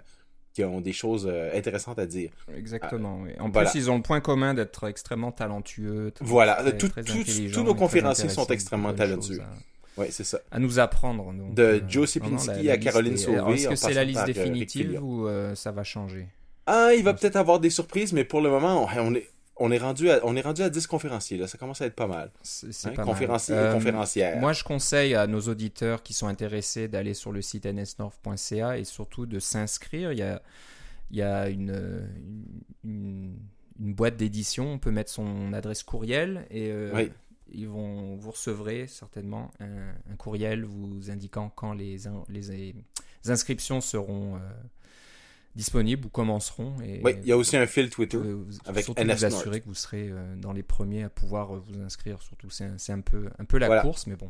[0.54, 2.32] qui ont des choses euh, intéressantes à dire.
[2.56, 3.26] Exactement.
[3.26, 6.14] Euh, en plus, ils ont le point commun d'être extrêmement talentueux.
[6.22, 6.64] voilà.
[6.78, 9.42] tous nos conférenciers sont extrêmement talentueux.
[9.98, 10.40] Oui, c'est ça.
[10.52, 11.34] À nous apprendre.
[11.54, 13.54] de Joe Sipinski à Caroline Sauvé.
[13.54, 16.28] Est-ce que c'est la liste définitive ou ça va changer?
[16.70, 19.78] Ah, il va peut-être avoir des surprises, mais pour le moment, on est, on est
[19.78, 21.48] rendu à, on est rendu à 10 conférenciers, là.
[21.48, 22.32] Ça commence à être pas mal.
[22.42, 24.40] C'est hein, pas conférenciers et euh, conférencières.
[24.40, 28.84] Moi, je conseille à nos auditeurs qui sont intéressés d'aller sur le site nsnorth.ca et
[28.84, 30.12] surtout de s'inscrire.
[30.12, 30.42] Il y a,
[31.12, 32.08] il y a une,
[32.84, 33.36] une,
[33.80, 34.74] boîte d'édition.
[34.74, 37.08] On peut mettre son adresse courriel et euh,
[37.52, 41.98] ils vont, vous recevrez certainement un, courriel vous indiquant quand les,
[42.30, 42.76] les,
[43.28, 44.36] inscriptions seront.
[44.36, 44.40] Euh,
[45.58, 46.76] disponibles ou commenceront.
[46.86, 48.20] Et oui, il y a aussi un fil Twitter
[48.66, 51.82] avec surtout vous assurer que vous serez euh, dans les premiers à pouvoir euh, vous
[51.82, 52.22] inscrire.
[52.22, 54.30] Surtout, c'est un peu, un peu la course, mais bon.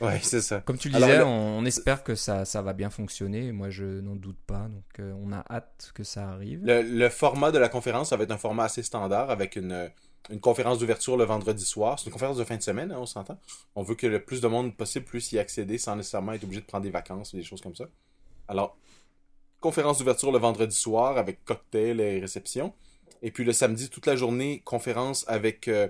[0.00, 0.60] Ouais, c'est ça.
[0.60, 3.50] Comme tu le disais, on, espère que ça, ça va bien fonctionner.
[3.50, 4.68] Moi, je n'en doute pas.
[4.68, 6.60] Donc, euh, on a hâte que ça arrive.
[6.64, 9.90] Le, format de la conférence, ça va être un format assez standard avec une,
[10.30, 11.98] une conférence d'ouverture le vendredi soir.
[11.98, 13.40] C'est une conférence de fin de semaine, hein, on s'entend.
[13.74, 16.60] On veut que le plus de monde possible puisse y accéder sans nécessairement être obligé
[16.60, 17.86] de prendre des vacances ou des choses comme ça.
[18.46, 18.76] Alors,
[19.60, 22.72] conférence d'ouverture le vendredi soir avec cocktail et réception.
[23.22, 25.88] Et puis le samedi, toute la journée, conférence avec euh,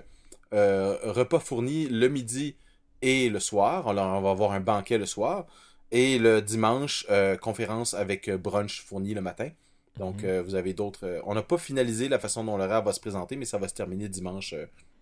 [0.53, 2.55] euh, repas fourni le midi
[3.01, 3.87] et le soir.
[3.87, 5.45] Alors, on va avoir un banquet le soir.
[5.91, 9.49] Et le dimanche, euh, conférence avec brunch fourni le matin.
[9.97, 10.39] Donc, mhm.
[10.41, 11.21] vous avez d'autres.
[11.25, 13.73] on n'a pas finalisé la façon dont l'horaire va se présenter, mais ça va se
[13.73, 14.55] terminer dimanche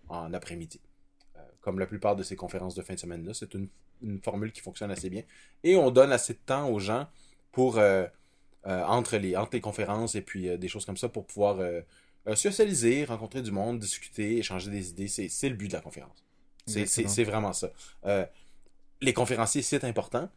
[0.08, 0.80] en après-midi.
[1.60, 3.68] comme la plupart de ces conférences de fin de semaine-là, c'est une,
[4.02, 5.22] une, formule qui fonctionne assez bien.
[5.62, 7.06] Et on donne assez de temps aux gens
[7.52, 7.78] pour
[8.68, 11.80] entre, les, entre les conférences et puis euh, des choses comme ça pour pouvoir euh,
[12.34, 15.08] socialiser, rencontrer du monde, discuter, échanger des idées.
[15.08, 16.24] C'est le but de la conférence.
[16.66, 17.70] C'est vraiment ça.
[19.00, 20.28] les conférenciers, c'est important.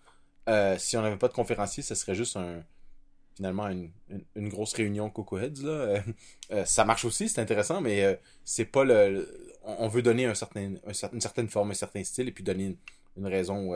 [0.77, 2.63] si on n'avait pas de conférenciers, ce serait juste un,
[3.35, 3.91] finalement une,
[4.37, 5.63] une, grosse réunion Coco Heads.
[5.63, 6.01] Là.
[6.65, 9.27] ça marche aussi, c'est intéressant, mais c'est pas le.
[9.63, 10.75] On veut donner un certain,
[11.11, 12.77] une certaine forme, un certain style, et puis donner une,
[13.17, 13.73] une raison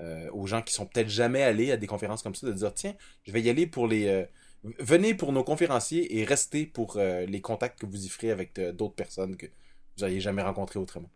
[0.00, 2.74] euh, aux gens qui sont peut-être jamais allés à des conférences comme ça, de dire
[2.74, 4.26] tiens, je vais y aller pour les
[4.80, 8.58] venez pour nos conférenciers et restez pour euh, les contacts que vous y ferez avec
[8.58, 11.08] euh, d'autres personnes que vous n'auriez jamais rencontrées autrement.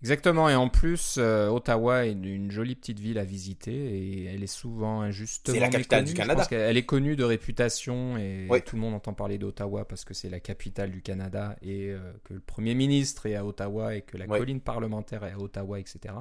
[0.00, 4.42] Exactement, et en plus, euh, Ottawa est une jolie petite ville à visiter et elle
[4.42, 5.54] est souvent injustement.
[5.54, 6.12] C'est la capitale méconnue.
[6.14, 6.44] du Canada.
[6.46, 8.60] qu'elle est connue de réputation et Oui.
[8.62, 12.00] tout le monde entend parler d'Ottawa parce que c'est la capitale du Canada et euh,
[12.24, 14.38] que le premier ministre est à Ottawa et que la Oui.
[14.40, 16.14] colline parlementaire est à Ottawa, etc.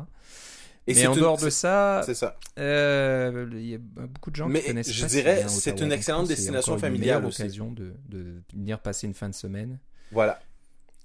[0.88, 2.38] Et Mais en une- dehors de ça, C'est ça.
[2.58, 5.92] euh, il y a beaucoup de gens Mais qui connaissent je pas dirais, c'est une
[5.92, 7.42] excellente destination une familiale aussi.
[7.44, 9.78] occasion de, de venir passer une fin de semaine
[10.12, 10.40] Voilà.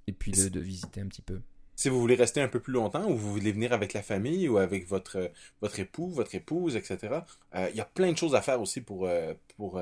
[0.06, 1.40] et puis de, de visiter un petit peu.
[1.78, 4.48] Si vous voulez rester un peu plus longtemps ou vous voulez venir avec la famille
[4.48, 6.98] ou avec votre, votre époux, votre épouse, etc.,
[7.54, 9.78] euh, il y a plein de choses à faire aussi pour, euh, pour,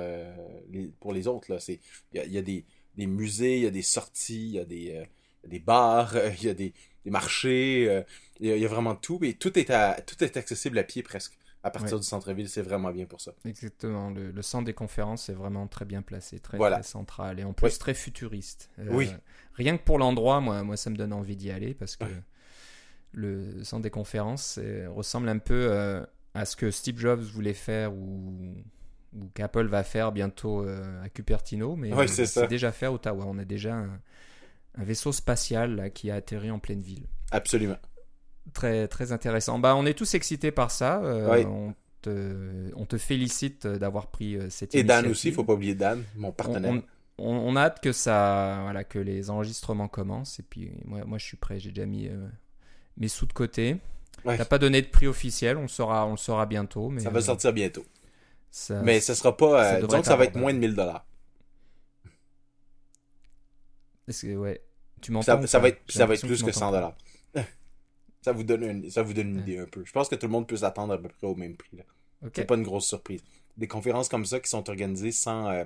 [0.72, 1.52] les, pour les autres.
[1.52, 1.60] Là.
[1.60, 1.78] C'est,
[2.12, 2.64] il y y a des,
[2.96, 5.04] des musées, il y a des sorties, il y a des,
[5.46, 6.72] des bars, il y a des,
[7.04, 8.04] des marchés,
[8.40, 9.18] il, y a, il y a vraiment tout.
[9.22, 11.38] Et tout est, à, tout est accessible à pied presque.
[11.62, 12.00] À partir Ouais.
[12.00, 13.32] du centre-ville, c'est vraiment bien pour ça.
[13.46, 16.76] Exactement, le, le centre des conférences est vraiment très bien placé, très, Voilà.
[16.76, 18.68] très central et en plus très futuriste.
[18.78, 19.08] Euh, Oui.
[19.54, 22.10] Rien que pour l'endroit, moi, moi ça me donne envie d'y aller parce que Ouais.
[23.12, 26.04] le centre des conférences ressemble un peu euh,
[26.34, 28.54] à ce que Steve Jobs voulait faire ou,
[29.16, 33.24] ou qu'Apple va faire bientôt euh, à Cupertino, mais c'est déjà fait à Ottawa.
[33.26, 34.00] On a déjà un,
[34.76, 37.06] un vaisseau spatial là, qui a atterri en pleine ville.
[37.30, 37.76] Absolument.
[38.52, 39.58] Très, très intéressant.
[39.58, 41.02] Bah, on est tous excités par ça.
[41.02, 41.44] euh, Oui.
[41.46, 45.54] on, te, on te félicite d'avoir pris euh, cette Et Dan aussi, il faut pas
[45.54, 46.70] oublier Dan, mon On, partenaire.
[46.72, 46.82] on-
[47.18, 50.38] on- on a hâte que ça, voilà, que les enregistrements commencent.
[50.40, 51.58] Et puis moi, moi je suis prêt.
[51.60, 52.26] J'ai déjà mis euh,
[52.98, 53.76] mes sous de côté.
[54.24, 54.36] Ouais.
[54.36, 55.56] T'as pas donné de prix officiel.
[55.56, 56.88] On le saura, on le saura bientôt.
[56.90, 57.84] Mais Ça va euh, sortir bientôt.
[58.50, 59.80] ça- Mais ce sera pas.
[59.80, 61.06] disons que ça va être moins de 1000 dollars.
[64.08, 64.62] Est-ce que- ouais.
[65.00, 66.96] Tu m'entends Ça, ça va être, ça va être plus que 100 m'entends dollars.
[68.22, 69.42] ça vous donne une, ça vous donne une Ouais.
[69.42, 69.84] idée un peu.
[69.84, 71.76] Je pense que tout le monde peut s'attendre à peu près au même prix.
[71.76, 71.82] Là.
[72.20, 72.26] pas.
[72.28, 72.32] Ok.
[72.36, 73.22] C'est pas une grosse surprise.
[73.56, 75.64] Des conférences comme ça qui sont organisées sans, euh,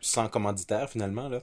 [0.00, 1.42] sans commanditaire finalement là.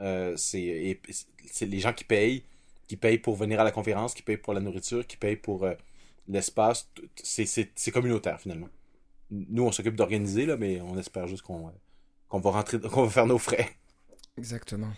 [0.00, 1.00] euh, c'est, et-
[1.46, 2.44] c'est les gens qui payent,
[2.88, 5.64] qui payent pour venir à la conférence, qui payent pour la nourriture, qui payent pour
[5.64, 5.74] euh,
[6.28, 6.90] l'espace.
[7.22, 8.68] C'est, c'est, c'est communautaire finalement.
[9.30, 11.72] Nous on s'occupe d'organiser là, mais on espère juste qu'on,
[12.28, 13.68] qu'on va rentrer, qu'on va faire nos frais.
[14.38, 14.90] Exactement.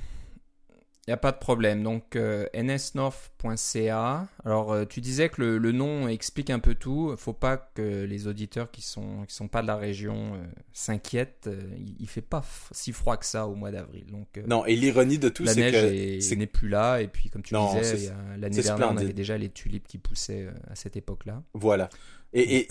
[1.07, 1.85] Il n'y a pas de problème.
[1.85, 4.27] Donc, euh, nsnorth.ca.
[4.45, 7.11] Alors, euh, tu disais que le, le nom explique un peu tout.
[7.12, 10.45] Il faut pas que les auditeurs qui sont, qui sont pas de la région euh,
[10.73, 11.49] s'inquiètent.
[11.79, 14.07] Il, il fait pas si froid que ça au mois d'avril.
[14.11, 17.01] Donc, Non, et l'ironie de tout, la c'est neige que c'est- n'est plus là.
[17.01, 20.49] Et puis, comme tu Non, disais, l'année dernière, on avait déjà les tulipes qui poussaient
[20.69, 21.40] à cette époque-là.
[21.55, 21.88] Voilà.
[22.33, 22.66] Et,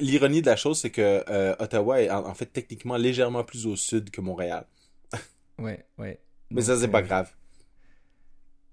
[0.00, 1.22] l'ironie de la chose, c'est que
[1.62, 4.66] Ottawa est en, en fait techniquement légèrement plus au sud que Montréal.
[5.58, 6.18] Ouais, ouais.
[6.50, 7.30] Mais ça, c'est pas grave.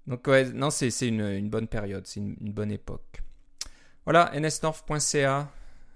[0.06, 3.22] Donc ouais, non, c'est une, une bonne période, c'est une, une bonne époque.
[4.04, 5.50] Voilà, nsnorth.ca.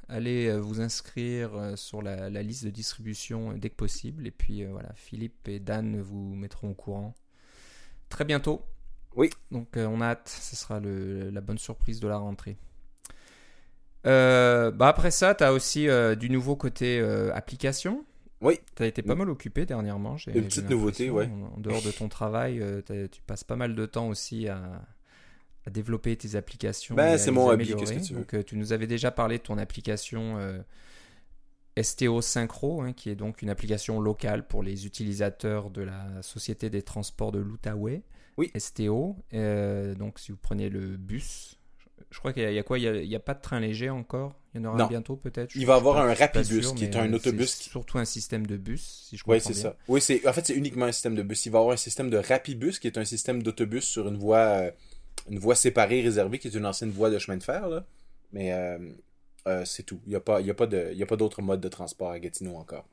[0.08, 4.26] Allez euh, vous inscrire euh, sur la, la liste de distribution euh, dès que possible.
[4.26, 7.14] Et puis voilà, Philippe et Dan vous mettront au courant
[8.10, 8.62] très bientôt.
[9.16, 9.30] Oui.
[9.50, 12.56] Donc on a hâte, ce sera le- la bonne surprise de la rentrée.
[14.04, 15.88] Bah après ça, tu as aussi
[16.18, 17.00] du nouveau côté
[17.34, 18.04] application.
[18.40, 18.58] Oui.
[18.76, 20.16] Tu as été pas mal occupé dernièrement.
[20.16, 21.44] j'ai- Une petite nouveauté, l'impression.
[21.46, 24.82] En, en dehors de ton travail, euh, tu passes pas mal de temps aussi à,
[25.66, 26.94] à développer tes applications.
[26.94, 27.80] Ben, c'est mon hobby, améliorer.
[27.84, 28.20] qu'est-ce que tu veux.
[28.20, 30.60] Donc, euh, tu nous avais déjà parlé de ton application euh,
[31.80, 36.70] STO Synchro, hein, qui est donc une application locale pour les utilisateurs de la Société
[36.70, 38.02] des transports de l'Outaouais.
[38.38, 38.50] Oui.
[38.58, 39.16] STO.
[39.34, 41.55] Euh, donc, si vous prenez le bus,
[42.10, 42.78] je- crois qu'il y, a- y quoi?
[42.78, 44.34] Il y a- n'y a, pas de train léger encore?
[44.54, 44.86] Il y en aura Non.
[44.86, 45.54] bientôt peut-être?
[45.54, 46.12] Il va je avoir un
[46.66, 49.50] sûr, qui est un autobus qui- Surtout un système de bus, si je Oui, comprends
[49.54, 49.62] bien.
[49.62, 49.76] ça.
[49.88, 51.44] Oui, c'est en fait c'est uniquement un système de bus.
[51.46, 54.16] Il va y avoir un système de Rapibus qui est un système d'autobus sur une
[54.16, 54.70] voie euh,
[55.28, 57.84] une voie séparée réservée qui est une ancienne voie de chemin de fer là.
[58.32, 58.78] Mais euh,
[59.48, 60.00] euh, c'est tout.
[60.06, 62.10] Il y a pas y pas de il y a pas d'autre mode de transport
[62.10, 62.86] à Gatineau encore.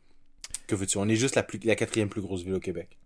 [0.68, 0.98] Que veux-tu?
[0.98, 2.98] On est juste la plus la quatrième plus grosse ville au Québec.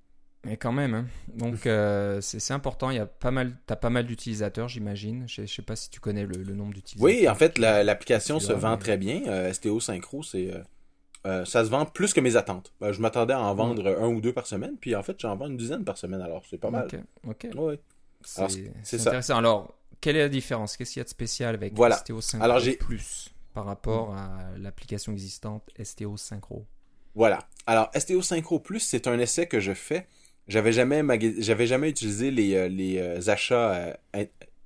[0.47, 1.05] Mais quand même, hein.
[1.35, 2.89] donc euh, c'est important.
[2.89, 5.25] Il y a pas mal, t'as pas mal d'utilisateurs, j'imagine.
[5.27, 7.15] Je, je sais pas si tu connais le, le nombre d'utilisateurs.
[7.15, 9.21] Oui, en fait la- l'application se vend mais- très bien.
[9.27, 10.51] Euh, STO Synchro c'est
[11.25, 12.73] euh, ça se vend plus que mes attentes.
[12.81, 13.57] Je m'attendais à en Mm.
[13.57, 16.21] vendre un ou deux par semaine, puis en fait j'en vends une dizaine par semaine
[16.21, 16.87] alors c'est pas mal.
[17.25, 17.55] Ok, ok.
[17.55, 17.79] Ouais.
[18.21, 19.09] C'est ça.
[19.09, 19.37] intéressant.
[19.37, 20.75] Alors, quelle est la différence?
[20.77, 21.97] Qu'est-ce qu'il y a de spécial avec Voilà.
[21.97, 26.65] STO Synchro Alors, Plus par rapport à l'application existante STO Synchro?
[27.15, 27.39] Voilà.
[27.65, 30.07] Alors, STO Synchro Plus, c'est un essai que je fais.
[30.47, 31.03] J'avais jamais,
[31.39, 33.97] j'avais jamais utilisé les, euh, les euh, achats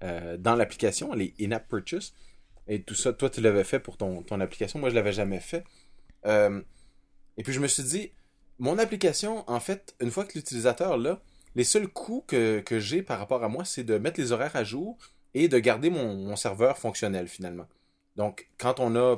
[0.04, 2.14] euh, dans l'application, les in-app purchase.
[2.68, 4.80] Et tout ça, toi, tu l'avais fait pour ton, ton application.
[4.80, 5.64] Moi, je l'avais jamais fait.
[6.26, 8.12] Et puis, je me suis dit,
[8.60, 11.20] mon application, en fait, une fois que l'utilisateur l'a,
[11.56, 14.56] les seuls coûts que, que j'ai par rapport à moi, c'est de mettre les horaires
[14.56, 14.98] à jour
[15.34, 17.68] et de garder mon, mon serveur fonctionnel, finalement.
[18.16, 19.18] Donc, quand on a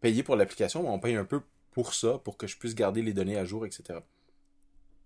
[0.00, 1.42] payé pour l'application, on paye un peu
[1.72, 3.98] pour ça, pour que je puisse garder les données à jour, etc.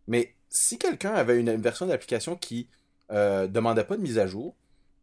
[0.06, 2.68] Mais si quelqu'un avait une, version d'application qui
[3.10, 4.54] euh, demandait pas de mise à jour,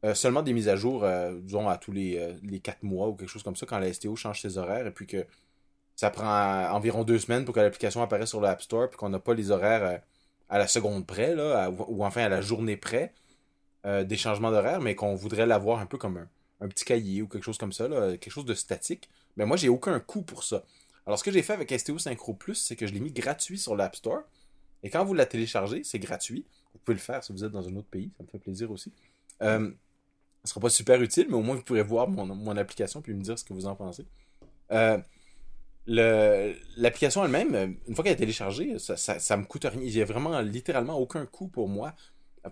[0.03, 3.15] euh, seulement des mises à jour, euh, disons, à tous les, les 4 mois ou
[3.15, 5.25] quelque chose comme ça, quand la STO change ses horaires, et puis que
[5.95, 9.19] ça prend environ deux semaines pour que l'application apparaisse sur l'App Store, puis qu'on n'a
[9.19, 10.01] pas les horaires
[10.49, 11.35] à la seconde près,
[11.87, 13.13] ou enfin à la journée près
[13.85, 16.27] des changements d'horaire, mais qu'on voudrait l'avoir un peu comme
[16.59, 19.09] un, petit cahier ou quelque chose comme ça, quelque chose de statique.
[19.37, 20.63] Mais moi, j'ai aucun coût pour ça.
[21.05, 23.57] Alors, ce que j'ai fait avec STO Synchro Plus, c'est que je l'ai mis gratuit
[23.57, 24.23] sur l'App Store.
[24.85, 26.45] Et quand vous la téléchargez, c'est gratuit.
[26.73, 28.69] Vous pouvez le faire si vous êtes dans un autre pays, ça me fait plaisir
[28.69, 28.93] aussi.
[29.41, 29.71] Euh,
[30.43, 33.23] ce sera pas super utile, mais au moins vous pourrez voir mon, application puis me
[33.23, 34.05] dire ce que vous en pensez.
[34.71, 34.99] Euh,
[35.87, 39.81] l'application elle-même, euh, une fois qu'elle est téléchargée, ça, ça, me coûte rien.
[39.81, 41.95] Il n'y a vraiment littéralement aucun coût pour moi.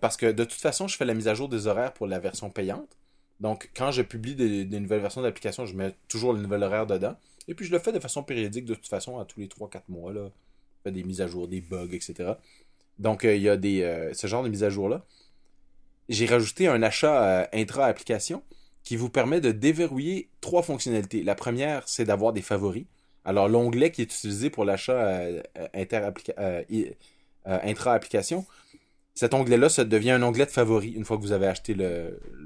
[0.01, 2.17] Parce que de toute façon, je fais la mise à jour des horaires pour la
[2.17, 2.97] version payante.
[3.39, 7.15] Donc, quand je publie des, nouvelles versions d'application, je mets toujours le nouvel horaire dedans.
[7.47, 9.83] Et puis, je le fais de façon périodique, de toute façon, à tous les 3-4
[9.89, 10.11] mois.
[10.11, 10.29] Là.
[10.85, 12.33] Des mises à jour, des bugs, etc.
[12.99, 15.05] Donc, euh, il y a euh, ce genre de mise à jour-là.
[16.09, 18.43] J'ai rajouté un achat euh, intra-application
[18.83, 21.23] qui vous permet de déverrouiller trois fonctionnalités.
[21.23, 22.85] La première, c'est d'avoir des favoris.
[23.23, 25.25] Alors, l'onglet qui est utilisé pour l'achat
[25.73, 28.45] intra-application,
[29.15, 31.73] cet onglet-là, ça devient un onglet de favoris une fois que vous avez acheté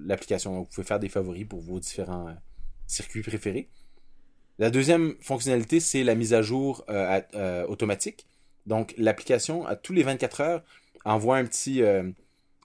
[0.06, 0.60] l'application.
[0.60, 2.28] Vous pouvez faire des favoris pour vos différents
[2.86, 3.68] circuits préférés.
[4.60, 6.86] La deuxième fonctionnalité, c'est la mise à jour
[7.68, 8.26] automatique.
[8.66, 10.64] Donc, l'application, à tous les 24 heures,
[11.06, 12.04] envoie un petit, euh,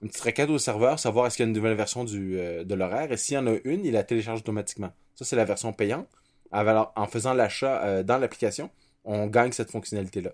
[0.03, 2.75] une petite requête au serveur, savoir est-ce qu'il y a une nouvelle version euh, de
[2.75, 3.13] l'horaire.
[3.13, 4.93] Et s'il y en a une, il la télécharge automatiquement.
[5.15, 6.09] Ça, c'est la version payante.
[6.51, 8.69] En faisant l'achat euh, dans l'application,
[9.05, 10.33] on gagne cette fonctionnalité-là.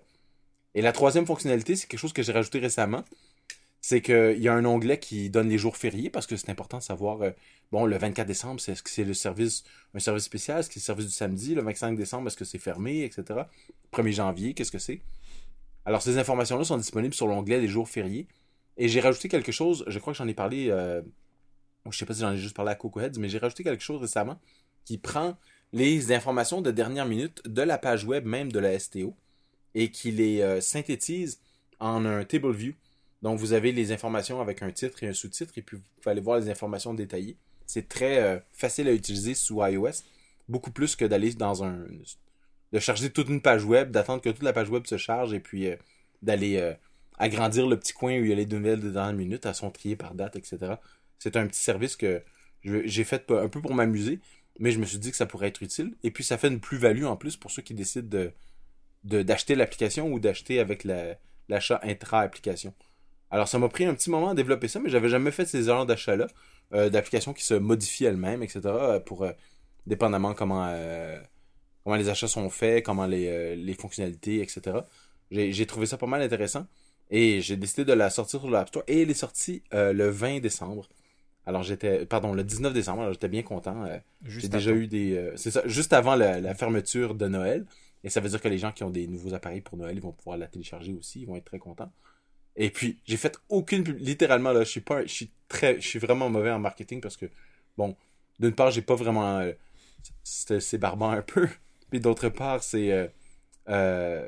[0.75, 3.03] Et la troisième fonctionnalité, c'est quelque chose que j'ai rajouté récemment.
[3.81, 6.79] C'est qu'il y a un onglet qui donne les jours fériés parce que c'est important
[6.79, 7.19] de savoir,
[7.71, 9.63] bon, le 24 décembre, est-ce que c'est le service,
[9.93, 12.45] un service spécial, est-ce que c'est le service du samedi, le 25 décembre, est-ce que
[12.45, 13.41] c'est fermé, etc.
[13.93, 15.01] 1er janvier, qu'est-ce que c'est?
[15.85, 18.27] Alors, ces informations-là sont disponibles sur l'onglet des jours fériés.
[18.77, 21.01] Et j'ai rajouté quelque chose, je crois que j'en ai parlé, Je euh,
[21.89, 23.83] je sais pas si j'en ai juste parlé à Coco Heads, mais j'ai rajouté quelque
[23.83, 24.39] chose récemment
[24.85, 25.37] qui prend
[25.73, 29.15] les informations de dernière minute de la page web même de la STO
[29.75, 31.41] et qui les euh, synthétise
[31.79, 32.73] en un table view.
[33.21, 36.11] Donc, vous avez les informations avec un titre et un sous-titre, et puis vous pouvez
[36.11, 37.37] aller voir les informations détaillées.
[37.65, 40.03] C'est très euh, facile à utiliser sous iOS,
[40.47, 41.85] beaucoup plus que d'aller dans un
[42.71, 45.39] de charger toute une page web, d'attendre que toute la page web se charge et
[45.39, 45.75] puis euh,
[46.21, 46.73] d'aller euh,
[47.17, 49.71] agrandir le petit coin où il y a les nouvelles de dernière minute à son
[49.71, 50.75] trier par date, etc.
[51.17, 52.21] C'est un petit service que
[52.63, 54.19] j'ai fait un peu pour m'amuser,
[54.59, 55.95] mais je me suis dit que ça pourrait être utile.
[56.03, 58.31] Et puis ça fait une plus-value en plus pour ceux qui décident de
[59.03, 60.83] d'acheter l'application ou d'acheter avec
[61.47, 62.73] l'achat intra-application.
[63.31, 65.69] Alors ça m'a pris un petit moment à développer ça, mais j'avais jamais fait ces
[65.69, 66.27] erreurs d'achat-là,
[66.73, 68.61] euh, d'applications qui se modifient elles-mêmes, etc.
[69.05, 69.27] pour
[69.85, 70.67] dépendamment comment
[71.83, 74.77] comment les achats sont faits, comment les, euh, les fonctionnalités, etc.
[75.31, 76.65] J'ai trouvé ça pas mal intéressant.
[77.11, 78.83] Et j'ai décidé de la sortir sur l'App Store.
[78.87, 80.87] Et elle est sortie euh, le 20 décembre.
[81.47, 83.85] Alors j'étais, pardon, le 19 décembre, alors j'étais bien content.
[83.85, 87.65] Euh, j'ai déjà eu des, c'est ça, juste avant la, fermeture de Noël.
[88.03, 90.01] Et ça veut dire que les gens qui ont des nouveaux appareils pour Noël, ils
[90.01, 91.91] vont pouvoir la télécharger aussi, ils vont être très contents.
[92.59, 95.99] Et puis j'ai fait aucune, littéralement là, je suis pas, je suis très, je suis
[95.99, 97.25] vraiment mauvais en marketing parce que,
[97.77, 97.95] bon,
[98.39, 99.41] d'une part j'ai pas vraiment,
[100.23, 101.47] c'est barbant un peu.
[101.89, 102.91] Puis d'autre part, c'est.
[102.91, 103.07] Euh,
[103.69, 104.27] euh,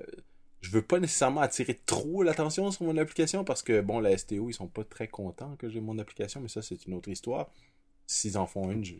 [0.61, 4.49] je veux pas nécessairement attirer trop l'attention sur mon application parce que, bon, la STO,
[4.49, 7.49] ils sont pas très contents que j'ai mon application, mais ça, c'est une autre histoire.
[8.05, 8.93] S'ils en font une, je,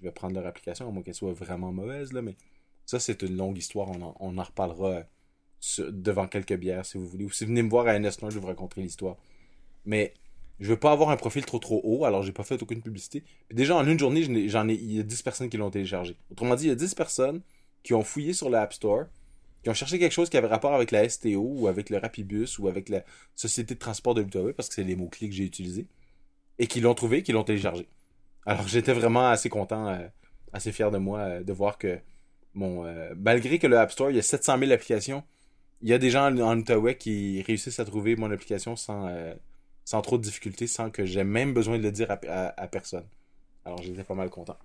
[0.00, 2.36] vais prendre leur application, à moins qu'elle soit vraiment mauvaise, là, mais
[2.86, 3.88] ça, c'est une longue histoire.
[3.90, 5.02] On en, on en reparlera
[5.78, 7.24] devant quelques bières, si vous voulez.
[7.24, 9.16] Ou si vous venez me voir à NS je vais vous raconter l'histoire.
[9.84, 10.14] Mais
[10.60, 13.22] je veux pas avoir un profil trop trop haut, alors j'ai pas fait aucune publicité.
[13.48, 16.16] Puis déjà, en une journée, j'en ai, il y a 10 personnes qui l'ont téléchargé.
[16.30, 17.42] Autrement dit, il y a 10 personnes
[17.82, 19.04] qui ont fouillé sur l'App Store,
[19.62, 22.58] qui ont cherché quelque chose qui avait rapport avec la STO ou avec le Rapibus
[22.58, 23.04] ou avec la
[23.34, 25.86] Société de transport de l'Outaouais, parce que c'est les mots-clés que j'ai utilisés,
[26.58, 27.88] et qui l'ont trouvé, qui l'ont téléchargé.
[28.46, 30.08] Alors j'étais vraiment assez content, euh,
[30.52, 31.98] assez fier de moi euh, de voir que
[32.54, 35.22] mon euh, malgré que le App Store, il y a 700 000 applications,
[35.82, 39.08] il y a des gens en, Outaouais qui réussissent à trouver mon application sans,
[39.84, 43.06] sans trop de difficultés, sans que j'ai même besoin de le dire à personne.
[43.64, 44.58] Alors j'étais pas mal content.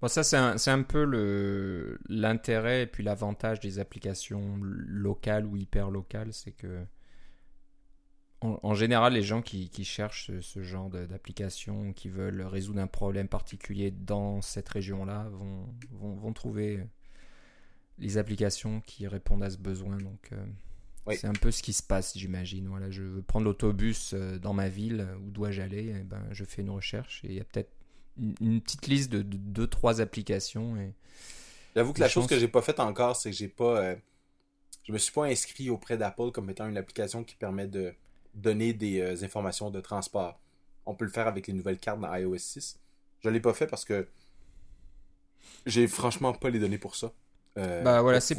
[0.00, 5.90] Bon, ça, c'est un, un, peu l'intérêt et puis l'avantage des applications locales ou hyper
[5.90, 6.32] locales.
[6.32, 6.86] C'est que,
[8.40, 13.28] en, général, les gens qui, qui cherchent ce, genre d'application, qui veulent résoudre un problème
[13.28, 16.80] particulier dans cette région-là, vont, vont, vont, trouver
[18.00, 19.96] les applications qui répondent à ce besoin.
[19.98, 20.44] Donc, euh,
[21.16, 22.68] c'est un peu ce qui se passe, j'imagine.
[22.68, 26.44] Voilà, je veux prendre l'autobus euh, dans ma ville, où dois-je aller eh ben, Je
[26.44, 27.70] fais une recherche et il y a peut-être
[28.40, 30.76] une, petite liste de 2-3 applications.
[30.76, 30.92] Et...
[31.74, 33.80] J'avoue que la chose que j'ai pas faite encore, c'est que j'ai pas.
[33.80, 33.96] Euh,
[34.84, 37.94] je me suis pas inscrit auprès d'Apple comme étant une application qui permet de
[38.34, 40.40] donner des euh, informations de transport.
[40.86, 42.80] On peut le faire avec les nouvelles cartes dans iOS 6.
[43.20, 44.08] Je l'ai pas fait parce que
[45.66, 47.12] j'ai franchement pas les données pour ça.
[47.58, 48.36] Euh, bah voilà, c'est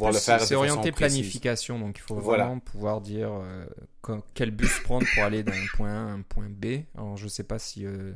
[0.54, 2.44] orienté planification, donc il faut Voilà.
[2.44, 3.64] vraiment pouvoir dire euh,
[4.00, 6.84] quand- quel bus prendre pour aller d'un point A à un point B.
[6.96, 8.12] Alors je sais pas si euh,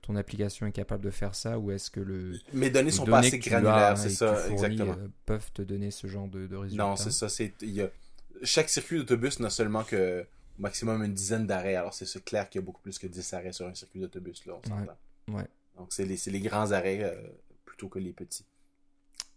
[0.00, 3.04] ton application est capable de faire ça ou est-ce que le Mes données les sont
[3.04, 4.96] pas assez granulaires, c'est ça, fournis, exactement.
[5.26, 6.82] peuvent te donner ce genre de, de résultats.
[6.84, 7.28] Non, c'est ça.
[7.28, 7.52] C'est,
[8.42, 10.22] chaque circuit d'autobus n'a seulement que
[10.58, 11.76] au maximum une dizaine d'arrêts.
[11.76, 14.44] Alors, c'est clair qu'il y a beaucoup plus que 10 arrêts sur un circuit d'autobus,
[14.46, 14.96] là, on s'entend.
[15.28, 15.46] ouais.
[15.76, 17.16] Donc, c'est les, c'est les grands arrêts
[17.64, 18.44] plutôt que les petits.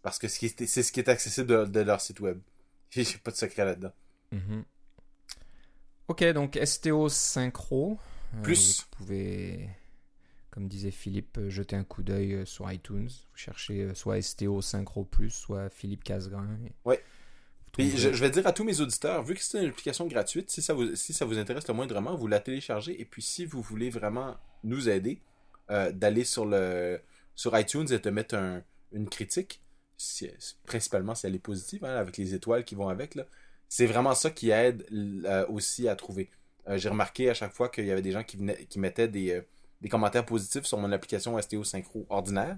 [0.05, 0.37] Parce que c'est
[0.83, 2.39] ce qui est accessible de, de leur site web.
[2.91, 3.91] J'ai pas de secret là-dedans.
[4.31, 4.63] Mhm.
[6.07, 7.97] Ok, donc STO Synchro.
[8.35, 8.81] Euh, Plus.
[8.81, 9.67] vous pouvez,
[10.51, 13.07] comme disait Philippe, euh, jeter un coup d'œil euh, sur iTunes.
[13.09, 16.55] Vous cherchez soit STO Synchro Plus, soit Philippe Casgrain.
[16.67, 17.03] et Ouais.
[17.71, 20.51] Puis, je, je vais dire à tous mes auditeurs, vu que c'est une application gratuite,
[20.51, 23.01] si ça vous, si ça vous intéresse le moindrement, vous la téléchargez.
[23.01, 25.19] Et puis, si vous voulez vraiment nous aider,
[25.71, 27.01] euh, d'aller sur le
[27.33, 28.61] sur iTunes et de mettre un-
[28.93, 29.61] une critique,
[30.65, 33.17] principalement si elle est positive, hein, avec les étoiles qui vont avec,
[33.69, 34.85] c'est vraiment ça qui aide
[35.25, 36.29] euh, aussi à trouver.
[36.67, 39.07] Euh, J'ai remarqué à chaque fois qu'il y avait des gens qui, venaient, qui mettaient
[39.07, 39.41] des, euh,
[39.81, 42.57] des commentaires positifs sur mon application STO Synchro ordinaire.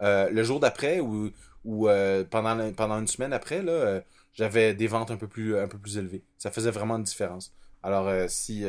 [0.00, 1.30] Le jour d'après ou,
[1.64, 1.88] ou
[2.30, 3.62] pendant, pendant une semaine après,
[4.32, 6.22] j'avais des ventes un peu plus un peu plus élevées.
[6.38, 7.52] Ça faisait vraiment une différence.
[7.82, 8.64] Alors si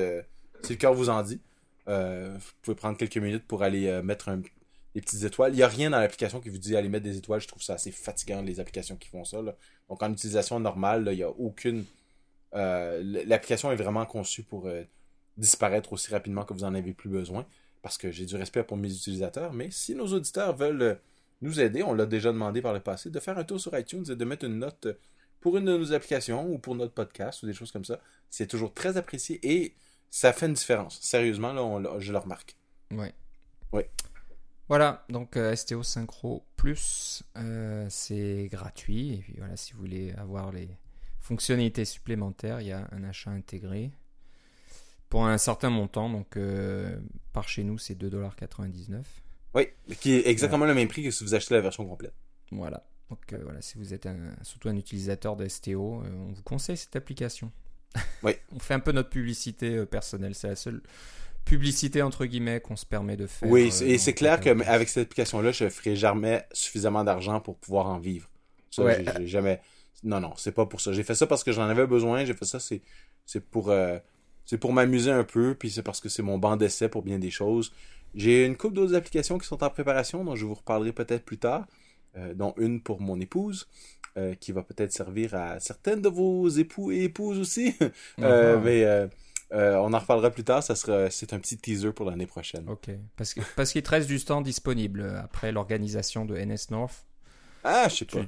[0.64, 1.40] si le cœur vous en dit,
[1.88, 4.42] vous pouvez prendre quelques minutes pour aller mettre un-
[4.96, 5.54] des petites étoiles.
[5.54, 7.40] Il n'y a rien dans l'application qui vous dit aller mettre des étoiles.
[7.42, 9.42] Je trouve ça assez fatigant les applications qui font ça.
[9.42, 9.56] là.
[9.90, 11.86] Donc en utilisation normale, là, il n'y a aucune.
[12.56, 14.84] euh, L'application est vraiment conçue pour euh,
[15.38, 17.46] disparaître aussi rapidement que vous en avez plus besoin.
[17.82, 19.54] Parce que j'ai du respect pour mes utilisateurs.
[19.54, 20.96] Mais si nos auditeurs veulent euh,
[21.42, 24.06] nous aider, on l'a déjà demandé par le passé, de faire un tour sur iTunes
[24.10, 24.88] et de mettre une note
[25.40, 28.00] pour une de nos applications ou pour notre podcast ou des choses comme ça.
[28.30, 29.74] C'est toujours très apprécié et
[30.12, 31.00] ça fait une différence.
[31.02, 32.56] Sérieusement, là, on je le remarque.
[32.92, 33.14] Ouais.
[33.74, 33.90] Ouais.
[34.72, 39.16] Voilà, donc euh, STO Synchro Plus, euh, c'est gratuit.
[39.16, 40.70] Et puis voilà, si vous voulez avoir les
[41.20, 43.92] fonctionnalités supplémentaires, il y a un achat intégré
[45.10, 46.10] pour un certain montant.
[46.10, 46.98] Donc euh,
[47.34, 49.04] par chez nous, c'est 2,99$.
[49.56, 49.68] Oui,
[50.00, 52.14] qui est exactement le même prix que si vous achetez la version complète.
[52.54, 52.88] Voilà.
[53.10, 56.44] Donc euh, voilà, si vous êtes un- surtout un utilisateur de STO, euh, on vous
[56.44, 57.52] conseille cette application.
[58.24, 58.36] Oui.
[58.56, 60.34] on fait un peu notre publicité euh, personnelle.
[60.34, 60.82] C'est la seule
[61.46, 63.50] publicité entre guillemets qu'on se permet de faire.
[63.50, 67.58] Oui, euh, et c'est clair qu'avec cette application-là, je ne ferai jamais suffisamment d'argent pour
[67.58, 68.30] pouvoir en vivre.
[68.70, 69.04] Ça, Ouais.
[69.06, 69.60] j'ai- j'ai jamais.
[70.04, 70.92] Non, non, c'est pas pour ça.
[70.94, 72.26] J'ai fait ça parce que j'en avais besoin.
[72.26, 72.82] J'ai fait ça, c'est
[73.26, 73.98] c'est pour euh,
[74.46, 77.20] c'est pour m'amuser un peu, puis c'est parce que c'est mon banc d'essai pour bien
[77.20, 77.72] des choses.
[78.16, 81.38] J'ai une couple d'autres applications qui sont en préparation, dont je vous reparlerai peut-être plus
[81.38, 81.66] tard,
[82.18, 83.68] euh, dont une pour mon épouse,
[84.18, 87.76] euh, qui va peut-être servir à certaines de vos époux et épouses aussi.
[88.22, 88.58] Ah.
[88.64, 88.84] mais
[89.54, 90.64] euh, on en reparlera plus tard.
[90.64, 92.68] Ça sera, c'est un petit teaser pour l'année prochaine.
[92.70, 96.70] Ok, parce que parce qu'il te reste du temps disponible euh, après l'organisation de NS
[96.72, 97.06] North.
[97.64, 98.22] Ah, je sais pas.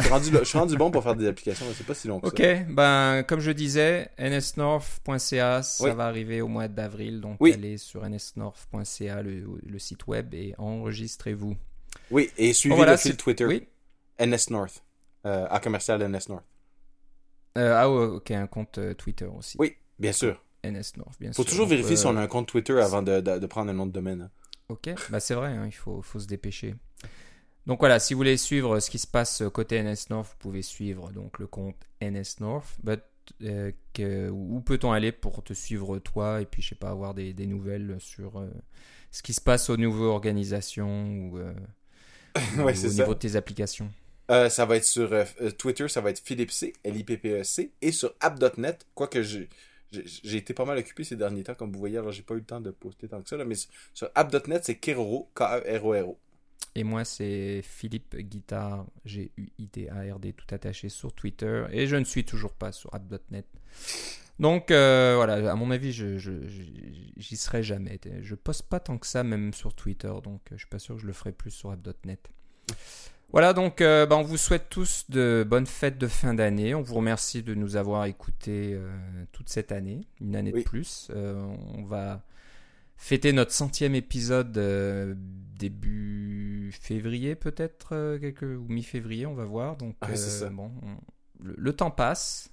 [0.00, 1.94] Je suis rendu, là- je suis rendu bon pour faire des applications, mais c'est pas
[1.94, 2.54] si long que Ok, ça.
[2.68, 5.90] ben comme je disais, nsnorth.ca, ça Oui.
[5.92, 7.52] va arriver au mois d'avril, donc Oui.
[7.52, 11.56] allez sur nsnorth.ca, le, le site web, et enregistrez-vous.
[12.12, 13.44] Oui, et suivez voilà, le fil c'est- Twitter.
[13.46, 13.66] Oui.
[14.20, 14.84] NS North.
[15.26, 16.44] Euh, à commercial NS North.
[17.56, 19.56] Euh, ah ouais, ok, un compte euh, Twitter aussi.
[19.58, 20.40] Oui, bien sûr.
[20.70, 21.50] NS North, bien Faut sûr.
[21.50, 23.70] toujours Donc, vérifier euh, si on a un compte Twitter avant de, de- de prendre
[23.70, 24.30] un nom de domaine.
[24.68, 26.74] Ok, bah c'est vrai, hein, il faut, faut se dépêcher.
[27.66, 30.62] Donc voilà, si vous voulez suivre ce qui se passe côté NS North, vous pouvez
[30.62, 32.76] suivre donc le compte NS North.
[32.82, 33.00] But,
[33.42, 37.14] euh, que- où peut-on aller pour te suivre toi et puis je sais pas avoir
[37.14, 38.48] des, des nouvelles sur euh,
[39.10, 41.52] ce qui se passe au niveau organisation ou, euh,
[42.58, 43.06] Ouais, au niveau ça.
[43.08, 43.90] de tes applications?
[44.30, 47.92] Euh, ça va être sur euh, euh, Twitter, ça va être Philippe C, L-I-P-P-E-C, et
[47.92, 49.48] sur app.net, quoique j'ai
[49.92, 52.38] j'ai- été pas mal occupé ces derniers temps, comme vous voyez, alors j'ai pas eu
[52.38, 53.54] le temps de poster tant que ça, là, mais
[53.94, 56.18] sur- app.net, c'est Keroro, K-E-R-O-R-O.
[56.74, 61.64] Et moi, c'est Philippe Guitard, G-U-I-T-A-R-D, tout attaché sur Twitter.
[61.72, 63.46] Et je ne suis toujours pas sur app.net.
[64.38, 66.16] Donc euh, voilà, à mon avis, je,
[67.16, 67.98] j'y serai jamais.
[68.22, 70.12] Je poste pas tant que ça, même sur Twitter.
[70.22, 72.28] Donc je suis pas sûr que je le ferai plus sur app.net.
[73.30, 76.74] Voilà, donc euh, bah, on vous souhaite tous de bonnes fêtes de fin d'année.
[76.74, 78.90] On vous remercie de nous avoir écoutés euh,
[79.32, 80.60] toute cette année, une année Oui.
[80.64, 81.08] de plus.
[81.14, 81.34] Euh,
[81.74, 82.22] on va
[82.96, 84.58] fêter notre centième épisode
[85.58, 89.76] début février peut-être, quelque- ou mi-février, on va voir.
[89.76, 90.48] Donc ça.
[90.48, 92.50] bon, on- le, le temps passe.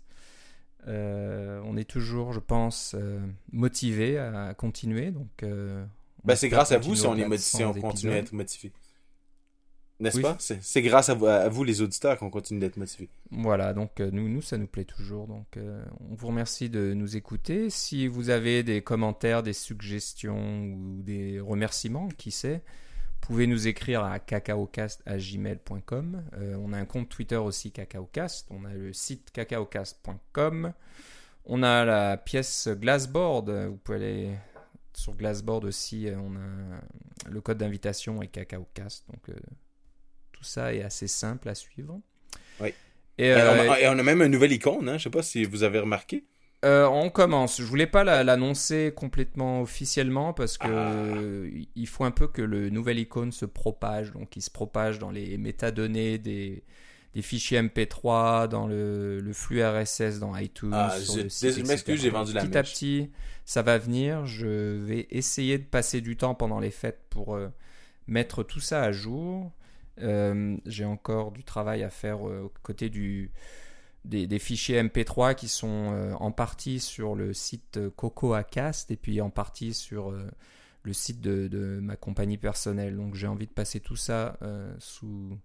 [0.87, 2.95] On est toujours, je pense,
[3.51, 5.09] motivé à continuer.
[5.11, 5.87] Donc, on
[6.25, 8.71] Ben, c'est grâce à vous si on, est si 100 on continue à être motivé.
[9.99, 10.23] N'est-ce Oui.
[10.23, 10.35] pas?
[10.39, 13.07] C'est grâce à vous, à vous, les auditeurs, qu'on continue d'être motivés.
[13.31, 15.25] Voilà, donc euh, nous, nous, ça nous plaît toujours.
[15.27, 17.69] Donc, euh, on vous remercie de nous écouter.
[17.69, 22.61] Si vous avez des commentaires, des suggestions ou des remerciements, qui sait,
[23.21, 26.23] vous pouvez nous écrire à cacaocast.gmail.com.
[26.33, 28.47] Euh, on a un compte Twitter aussi, cacaocast.
[28.51, 30.73] On a le site cacaocast.com.
[31.45, 33.49] On a la pièce Glassboard.
[33.49, 34.31] Vous pouvez aller
[34.93, 36.09] sur Glassboard aussi.
[36.17, 36.81] On a
[37.29, 39.05] le code d'invitation et cacaocast.
[39.09, 39.29] Donc,
[40.45, 41.99] ça est assez simple à suivre.
[42.59, 42.69] Oui.
[43.17, 44.97] Et, Et euh, on, a, et on a même une nouvelle icône, hein?
[44.97, 46.25] Je sais pas si vous avez remarqué.
[46.65, 47.57] euh, on commence.
[47.59, 51.65] Je voulais pas la- l'annoncer complètement officiellement parce que Ah.
[51.75, 54.11] il faut un peu que le nouvel icône se propage.
[54.13, 56.63] Donc, il se propage dans les métadonnées des,
[57.13, 60.71] des fichiers MP3, dans le, le flux RSS, dans iTunes.
[60.73, 63.11] Ah, je- m'excuse, j'ai vendu la Petit à petit,
[63.45, 64.25] ça va venir.
[64.25, 67.47] Je vais essayer de passer du temps pendant les fêtes pour euh,
[68.07, 69.51] mettre tout ça à jour.
[70.01, 73.31] Euh, J'ai encore du travail à faire euh, aux côté du,
[74.05, 79.21] des, des fichiers MP3 qui sont euh, en partie sur le site CocoaCast et puis
[79.21, 80.29] en partie sur euh,
[80.83, 82.95] le site de, de ma compagnie personnelle.
[82.97, 85.37] Donc j'ai envie de passer tout ça euh, sous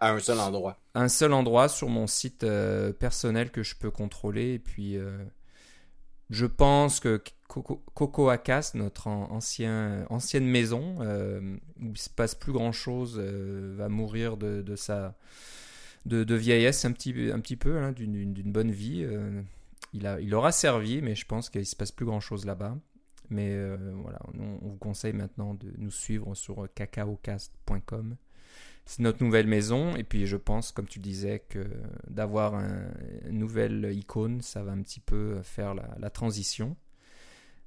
[0.00, 0.78] À un seul endroit.
[0.94, 2.46] un seul endroit sur mon site
[2.98, 4.54] personnel que je peux contrôler.
[4.54, 4.96] Et puis,
[6.30, 12.34] je pense que Coco- CocoaCast, notre an- ancien, ancienne maison, euh, où il se passe
[12.34, 15.16] plus grand chose, va mourir de, sa
[16.04, 19.02] de, vieillesse un petit, un petit peu, hein, d'une- bonne vie.
[19.04, 19.40] euh.
[19.94, 22.76] il, a, il aura servi, mais je pense qu'il se passe plus grand chose là-bas.
[23.30, 28.16] Mais euh, voilà, on, on vous conseille maintenant de nous suivre sur cacaocast.com.
[28.90, 29.94] C'est notre nouvelle maison.
[29.96, 31.66] Et puis, je pense, comme tu disais, que
[32.08, 32.86] d'avoir un,
[33.28, 36.74] une nouvelle icône, ça va un petit peu faire la, la transition.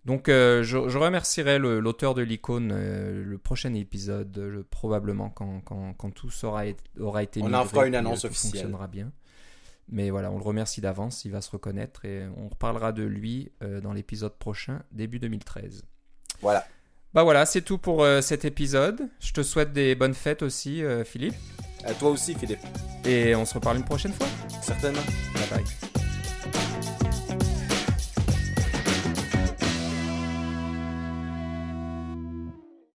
[0.04, 5.62] Donc, euh, je, je remercierai l'auteur de l'icône euh, le prochain épisode, euh, probablement quand,
[5.62, 8.54] quand, quand tout aura, été- aura été On en fera une euh, annonce officielle.
[8.54, 9.12] fonctionnera bien.
[9.90, 13.52] Mais voilà, on le remercie d'avance, il va se reconnaître et on reparlera de lui
[13.62, 15.84] euh, dans l'épisode prochain, début 2013.
[16.42, 16.66] Voilà.
[17.14, 19.10] Bah voilà, c'est tout pour euh, cet épisode.
[19.20, 21.36] Je te souhaite des bonnes fêtes aussi, euh, Philippe.
[21.84, 22.60] À toi aussi, Philippe.
[23.06, 24.28] Et on se reparle une prochaine fois.
[24.62, 25.02] Certainement.
[25.34, 26.01] Bye bye.